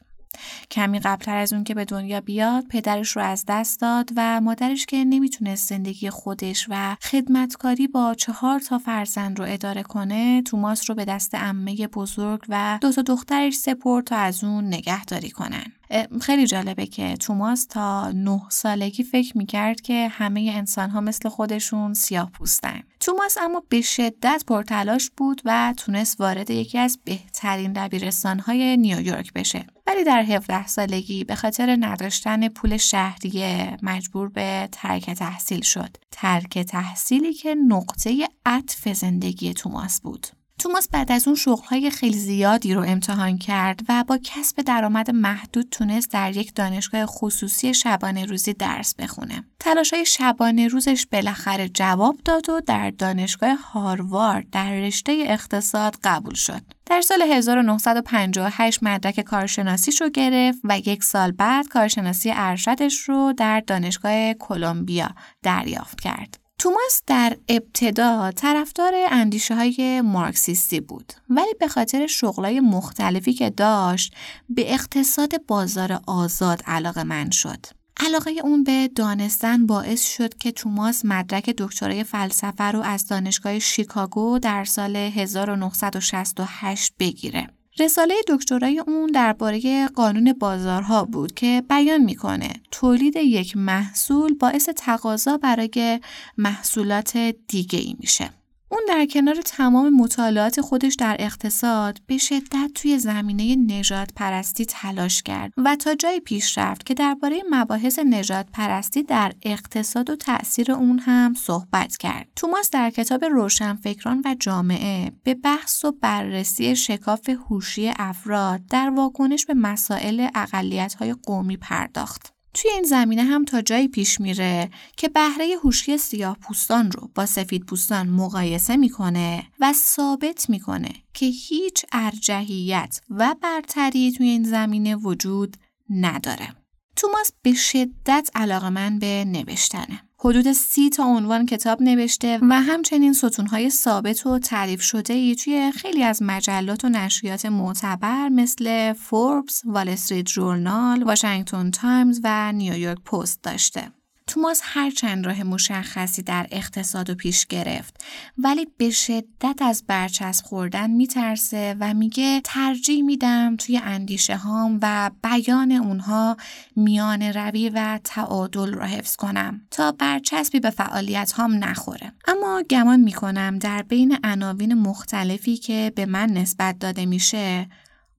کمی 0.71 0.99
قبلتر 0.99 1.38
از 1.38 1.54
اون 1.54 1.63
که 1.63 1.73
به 1.73 1.86
دنیا 1.86 2.21
بیاد 2.21 2.67
پدرش 2.67 3.17
رو 3.17 3.21
از 3.21 3.45
دست 3.47 3.82
داد 3.82 4.10
و 4.15 4.41
مادرش 4.41 4.86
که 4.86 5.06
نمی‌تونست 5.06 5.69
زندگی 5.69 6.10
خودش 6.10 6.67
و 6.69 6.97
خدمتکاری 7.02 7.88
با 7.88 8.13
چهار 8.13 8.60
تا 8.60 8.78
فرزند 8.78 9.39
رو 9.39 9.45
اداره 9.47 9.84
کنه 9.84 10.41
توماس 10.41 10.89
رو 10.89 10.95
به 10.95 11.06
دست 11.06 11.32
امه 11.34 11.88
بزرگ 11.88 12.41
و 12.49 12.80
دو 12.82 12.91
تا 12.91 13.02
دخترش 13.02 13.54
سپرد 13.54 14.06
تا 14.06 14.15
از 14.15 14.43
اون 14.43 14.67
نگهداری 14.67 15.30
کنن. 15.30 15.79
خیلی 16.21 16.47
جالبه 16.47 16.86
که 16.86 17.17
توماس 17.17 17.65
تا 17.65 18.12
نه 18.12 18.41
سالگی 18.49 19.04
فکر 19.04 19.38
می‌کرد 19.38 19.82
که 19.82 20.08
همه 20.08 20.52
انسان 20.56 20.89
ها 20.89 21.02
مثل 21.02 21.30
خودشون 21.30 21.93
سیاه 21.93 22.32
پوستن. 22.32 22.82
توماس 22.99 23.38
اما 23.38 23.63
به 23.69 23.82
شدت 23.82 24.43
پرتلاش 24.47 25.10
بود 25.17 25.41
و 25.45 25.73
تونست 25.78 26.21
وارد 26.21 26.49
یکی 26.49 26.78
از 26.78 26.99
بهترین 27.04 27.73
دبیرستان 27.73 28.39
های 28.39 28.78
نیویورک 28.78 29.34
بشه. 29.34 29.65
ولی 29.88 30.04
در 30.04 30.23
17 30.23 30.67
سالگی 30.67 31.23
به 31.23 31.36
خاطر 31.36 31.78
نداشتن 31.80 32.47
پول 32.47 32.78
شهریه 32.78 33.78
مجبور 33.82 34.30
به 34.30 34.69
ترک 34.71 35.10
تحصیل 35.10 35.62
شد. 35.62 35.97
ترک 36.12 36.60
تحصیلی 36.60 37.34
که 37.34 37.56
نقطه 37.56 38.28
عطف 38.45 38.93
زندگی 38.93 39.54
توماس 39.54 40.02
بود. 40.02 40.28
توماس 40.60 40.89
بعد 40.89 41.12
از 41.12 41.28
اون 41.28 41.36
شغلهای 41.36 41.89
خیلی 41.89 42.17
زیادی 42.17 42.74
رو 42.74 42.82
امتحان 42.82 43.38
کرد 43.38 43.80
و 43.89 44.04
با 44.08 44.19
کسب 44.24 44.62
درآمد 44.62 45.12
محدود 45.12 45.67
تونست 45.72 46.12
در 46.12 46.38
یک 46.38 46.56
دانشگاه 46.56 47.06
خصوصی 47.06 47.74
شبانه 47.74 48.26
روزی 48.26 48.54
درس 48.54 48.95
بخونه. 48.95 49.43
تلاش 49.60 49.93
های 49.93 50.06
شبانه 50.06 50.67
روزش 50.67 51.06
بالاخره 51.12 51.69
جواب 51.69 52.17
داد 52.26 52.50
و 52.50 52.62
در 52.62 52.89
دانشگاه 52.89 53.58
هاروارد 53.58 54.50
در 54.52 54.72
رشته 54.72 55.24
اقتصاد 55.26 55.95
قبول 56.04 56.34
شد. 56.34 56.62
در 56.86 57.02
سال 57.02 57.22
1958 57.22 58.84
مدرک 58.84 59.19
کارشناسیش 59.19 60.02
رو 60.02 60.10
گرفت 60.10 60.60
و 60.63 60.80
یک 60.80 61.04
سال 61.04 61.32
بعد 61.32 61.67
کارشناسی 61.67 62.32
ارشدش 62.34 62.98
رو 63.00 63.34
در 63.38 63.60
دانشگاه 63.60 64.34
کلمبیا 64.34 65.10
دریافت 65.43 66.02
کرد. 66.02 66.49
توماس 66.60 67.04
در 67.08 67.38
ابتدا 67.48 68.32
طرفدار 68.32 68.93
اندیشه 69.10 69.56
های 69.56 70.02
مارکسیستی 70.02 70.80
بود 70.80 71.13
ولی 71.30 71.54
به 71.60 71.67
خاطر 71.67 72.08
شغلای 72.08 72.60
مختلفی 72.60 73.34
که 73.34 73.50
داشت 73.50 74.13
به 74.50 74.74
اقتصاد 74.74 75.45
بازار 75.45 76.00
آزاد 76.08 76.62
علاقه 76.65 77.04
من 77.04 77.30
شد. 77.30 77.65
علاقه 77.98 78.32
اون 78.43 78.63
به 78.63 78.89
دانستن 78.95 79.65
باعث 79.65 80.08
شد 80.15 80.38
که 80.38 80.52
توماس 80.52 81.06
مدرک 81.06 81.50
دکترای 81.50 82.04
فلسفه 82.04 82.63
رو 82.63 82.82
از 82.82 83.08
دانشگاه 83.08 83.60
شیکاگو 83.60 84.39
در 84.39 84.63
سال 84.63 84.95
1968 84.95 86.93
بگیره. 87.00 87.48
رساله 87.79 88.15
دکترای 88.27 88.79
اون 88.79 89.08
درباره 89.12 89.88
قانون 89.88 90.34
بازارها 90.34 91.05
بود 91.05 91.34
که 91.34 91.63
بیان 91.69 92.01
می‌کنه 92.01 92.53
تولید 92.71 93.15
یک 93.15 93.58
محصول 93.58 94.34
باعث 94.34 94.69
تقاضا 94.69 95.38
برای 95.38 95.99
محصولات 96.38 97.17
دیگه 97.47 97.79
ای 97.79 97.95
میشه. 97.99 98.38
اون 98.80 98.88
در 98.88 99.06
کنار 99.06 99.36
تمام 99.36 99.89
مطالعات 99.94 100.62
خودش 100.62 100.96
در 100.96 101.15
اقتصاد 101.20 102.02
به 102.08 102.18
شدت 102.18 102.72
توی 102.76 103.00
زمینه 103.00 103.56
نجات 103.56 104.10
پرستی 104.15 104.65
تلاش 104.65 105.24
کرد 105.24 105.54
و 105.58 105.76
تا 105.76 105.96
جایی 105.96 106.20
پیش 106.20 106.58
رفت 106.58 106.86
که 106.86 106.94
درباره 106.94 107.42
مباحث 107.50 108.00
نجات 108.00 108.46
پرستی 108.54 109.04
در 109.04 109.34
اقتصاد 109.44 110.10
و 110.10 110.15
تأثیر 110.15 110.72
اون 110.72 111.00
هم 111.00 111.34
صحبت 111.34 111.98
کرد. 111.98 112.28
توماس 112.36 112.70
در 112.70 112.89
کتاب 112.89 113.26
روشنفکران 113.26 114.22
و 114.26 114.36
جامعه 114.39 115.12
به 115.24 115.34
بحث 115.34 115.86
و 115.86 115.92
بررسی 115.92 116.76
شکاف 116.76 117.30
هوشی 117.30 117.92
افراد 118.00 118.65
در 118.65 118.89
واکنش 118.89 119.46
به 119.46 119.54
مسائل 119.54 120.28
اقلیت‌های 120.36 121.15
قومی 121.24 121.58
پرداخت. 121.58 122.38
توی 122.54 122.72
این 122.72 122.84
زمینه 122.84 123.24
هم 123.24 123.46
تا 123.46 123.62
جایی 123.62 123.88
پیش 123.88 124.22
میره 124.22 124.70
که 124.98 125.10
بهره 125.10 125.56
هوشی 125.64 125.98
سیاه 125.98 126.38
پوستان 126.42 126.92
رو 126.92 127.10
با 127.16 127.26
سفید 127.26 127.66
پوستان 127.66 128.10
مقایسه 128.10 128.78
می‌کنه 128.78 129.48
و 129.60 129.74
ثابت 129.74 130.50
می‌کنه 130.50 130.92
که 131.14 131.26
هیچ 131.26 131.86
ارجحیت 131.92 133.02
و 133.10 133.36
برتری 133.42 134.12
توی 134.12 134.28
این 134.28 134.44
زمینه 134.44 134.96
وجود 134.96 135.58
نداره. 135.90 136.56
توماس 136.96 137.32
به 137.42 137.54
شدت 137.54 138.30
علاقه‌مند 138.36 139.00
به 139.00 139.26
نوشتنه. 139.28 140.09
حدود 140.21 140.51
سی 140.51 140.89
تا 140.89 141.03
عنوان 141.03 141.45
کتاب 141.45 141.82
نوشته 141.82 142.39
و 142.41 142.62
همچنین 142.62 143.13
ستونهای 143.13 143.69
ثابت 143.69 144.25
و 144.25 144.39
تعریف 144.39 144.82
شده 144.82 145.13
ای 145.13 145.36
توی 145.36 145.71
خیلی 145.71 146.03
از 146.03 146.21
مجلات 146.21 146.86
و 146.86 146.89
نشریات 146.89 147.45
معتبر 147.45 148.29
مثل 148.29 148.93
فوربس، 148.93 149.62
وال 149.65 149.89
استریت 149.89 150.25
جورنال، 150.25 151.03
واشنگتن 151.03 151.71
تایمز 151.71 152.21
و 152.23 152.51
نیویورک 152.51 153.03
پست 153.03 153.43
داشته. 153.43 153.91
توماس 154.30 154.62
هر 154.63 154.89
چند 154.89 155.26
راه 155.26 155.44
مشخصی 155.44 156.22
در 156.22 156.48
اقتصاد 156.52 157.10
و 157.10 157.15
پیش 157.15 157.46
گرفت 157.46 158.04
ولی 158.38 158.68
به 158.78 158.89
شدت 158.89 159.62
از 159.62 159.84
برچسب 159.88 160.46
خوردن 160.46 160.92
میترسه 160.92 161.76
و 161.80 161.94
میگه 161.94 162.42
ترجیح 162.44 163.04
میدم 163.04 163.56
توی 163.56 163.78
اندیشه 163.78 164.36
هام 164.36 164.80
و 164.82 165.12
بیان 165.24 165.72
اونها 165.72 166.38
میان 166.76 167.22
روی 167.22 167.70
و 167.70 168.00
تعادل 168.04 168.74
را 168.74 168.86
حفظ 168.86 169.15
کنم 169.15 169.62
تا 169.72 169.92
برچسبی 169.92 170.60
به 170.60 170.70
فعالیت 170.70 171.32
هام 171.32 171.63
نخوره. 171.63 172.13
اما 172.28 172.63
گمان 172.70 173.00
می‌کنم 173.00 173.58
در 173.58 173.82
بین 173.82 174.18
عناوین 174.24 174.74
مختلفی 174.74 175.58
که 175.58 175.92
به 175.96 176.06
من 176.06 176.30
نسبت 176.30 176.80
داده 176.80 177.06
میشه 177.06 177.68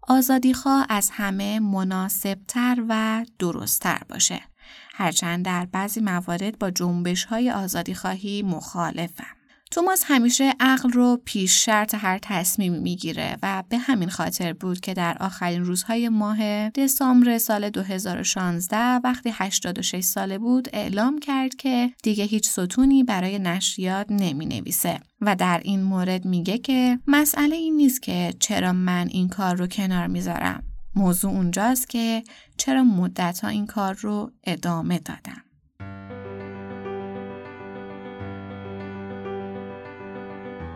آزادیخواه 0.09 0.87
از 0.89 1.11
همه 1.13 1.61
مناسبتر 1.61 2.85
و 2.89 3.25
درستتر 3.39 4.01
باشه. 4.09 4.41
هرچند 5.01 5.45
در 5.45 5.67
بعضی 5.73 6.01
موارد 6.01 6.59
با 6.59 6.71
جنبش 6.71 7.25
های 7.25 7.51
آزادی 7.51 7.95
خواهی 7.95 8.43
مخالفم. 8.43 9.37
توماس 9.71 10.05
همیشه 10.07 10.55
عقل 10.61 10.91
رو 10.91 11.21
پیش 11.25 11.65
شرط 11.65 11.95
هر 11.95 12.19
تصمیمی 12.23 12.79
می‌گیره 12.79 13.37
و 13.43 13.65
به 13.69 13.79
همین 13.79 14.09
خاطر 14.09 14.53
بود 14.53 14.81
که 14.81 14.95
در 14.95 15.17
آخرین 15.21 15.65
روزهای 15.65 16.09
ماه 16.09 16.71
دسامبر 16.71 17.39
سال 17.39 17.71
2016 17.71 18.77
وقتی 18.79 19.31
86 19.35 20.05
ساله 20.05 20.39
بود 20.39 20.69
اعلام 20.73 21.19
کرد 21.19 21.55
که 21.55 21.91
دیگه 22.03 22.25
هیچ 22.25 22.49
ستونی 22.49 23.05
برای 23.05 23.39
نشریات 23.39 24.07
نمی 24.11 24.47
نویسه 24.47 25.01
و 25.21 25.37
در 25.37 25.61
این 25.65 25.83
مورد 25.83 26.25
میگه 26.25 26.59
که 26.59 26.99
مسئله 27.07 27.57
این 27.57 27.77
نیست 27.77 28.03
که 28.03 28.35
چرا 28.41 28.73
من 28.73 29.09
این 29.11 29.29
کار 29.29 29.57
رو 29.57 29.67
کنار 29.67 30.07
می‌ذارم 30.07 30.70
موضوع 30.95 31.31
اونجاست 31.31 31.89
که 31.89 32.23
چرا 32.57 32.83
مدت 32.83 33.41
ها 33.41 33.49
این 33.49 33.67
کار 33.67 33.95
رو 33.95 34.31
ادامه 34.45 34.99
دادم. 34.99 35.45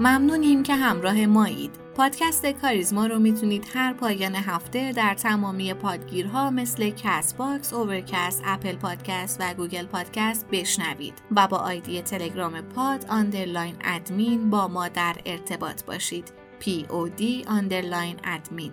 ممنونیم 0.00 0.62
که 0.62 0.74
همراه 0.74 1.26
مایید. 1.26 1.70
پادکست 1.96 2.46
کاریزما 2.46 3.06
رو 3.06 3.18
می‌تونید 3.18 3.66
هر 3.74 3.92
پایان 3.92 4.34
هفته 4.34 4.92
در 4.92 5.14
تمامی 5.14 5.74
پادگیرها 5.74 6.50
مثل 6.50 6.90
Castbox، 6.90 7.72
Overcast، 7.72 8.42
Apple 8.44 8.76
Podcast 8.76 9.40
و 9.40 9.54
Google 9.54 9.86
Podcast 9.86 10.46
بشنوید 10.52 11.14
و 11.36 11.48
با 11.48 11.56
آیدی 11.56 12.02
تلگرام 12.02 12.60
pod 12.60 13.06
underline 13.08 13.76
admin 13.84 14.50
با 14.50 14.68
ما 14.68 14.88
در 14.88 15.16
ارتباط 15.26 15.84
باشید. 15.84 16.32
POD 16.60 17.46
underline 17.46 18.16
admin 18.24 18.72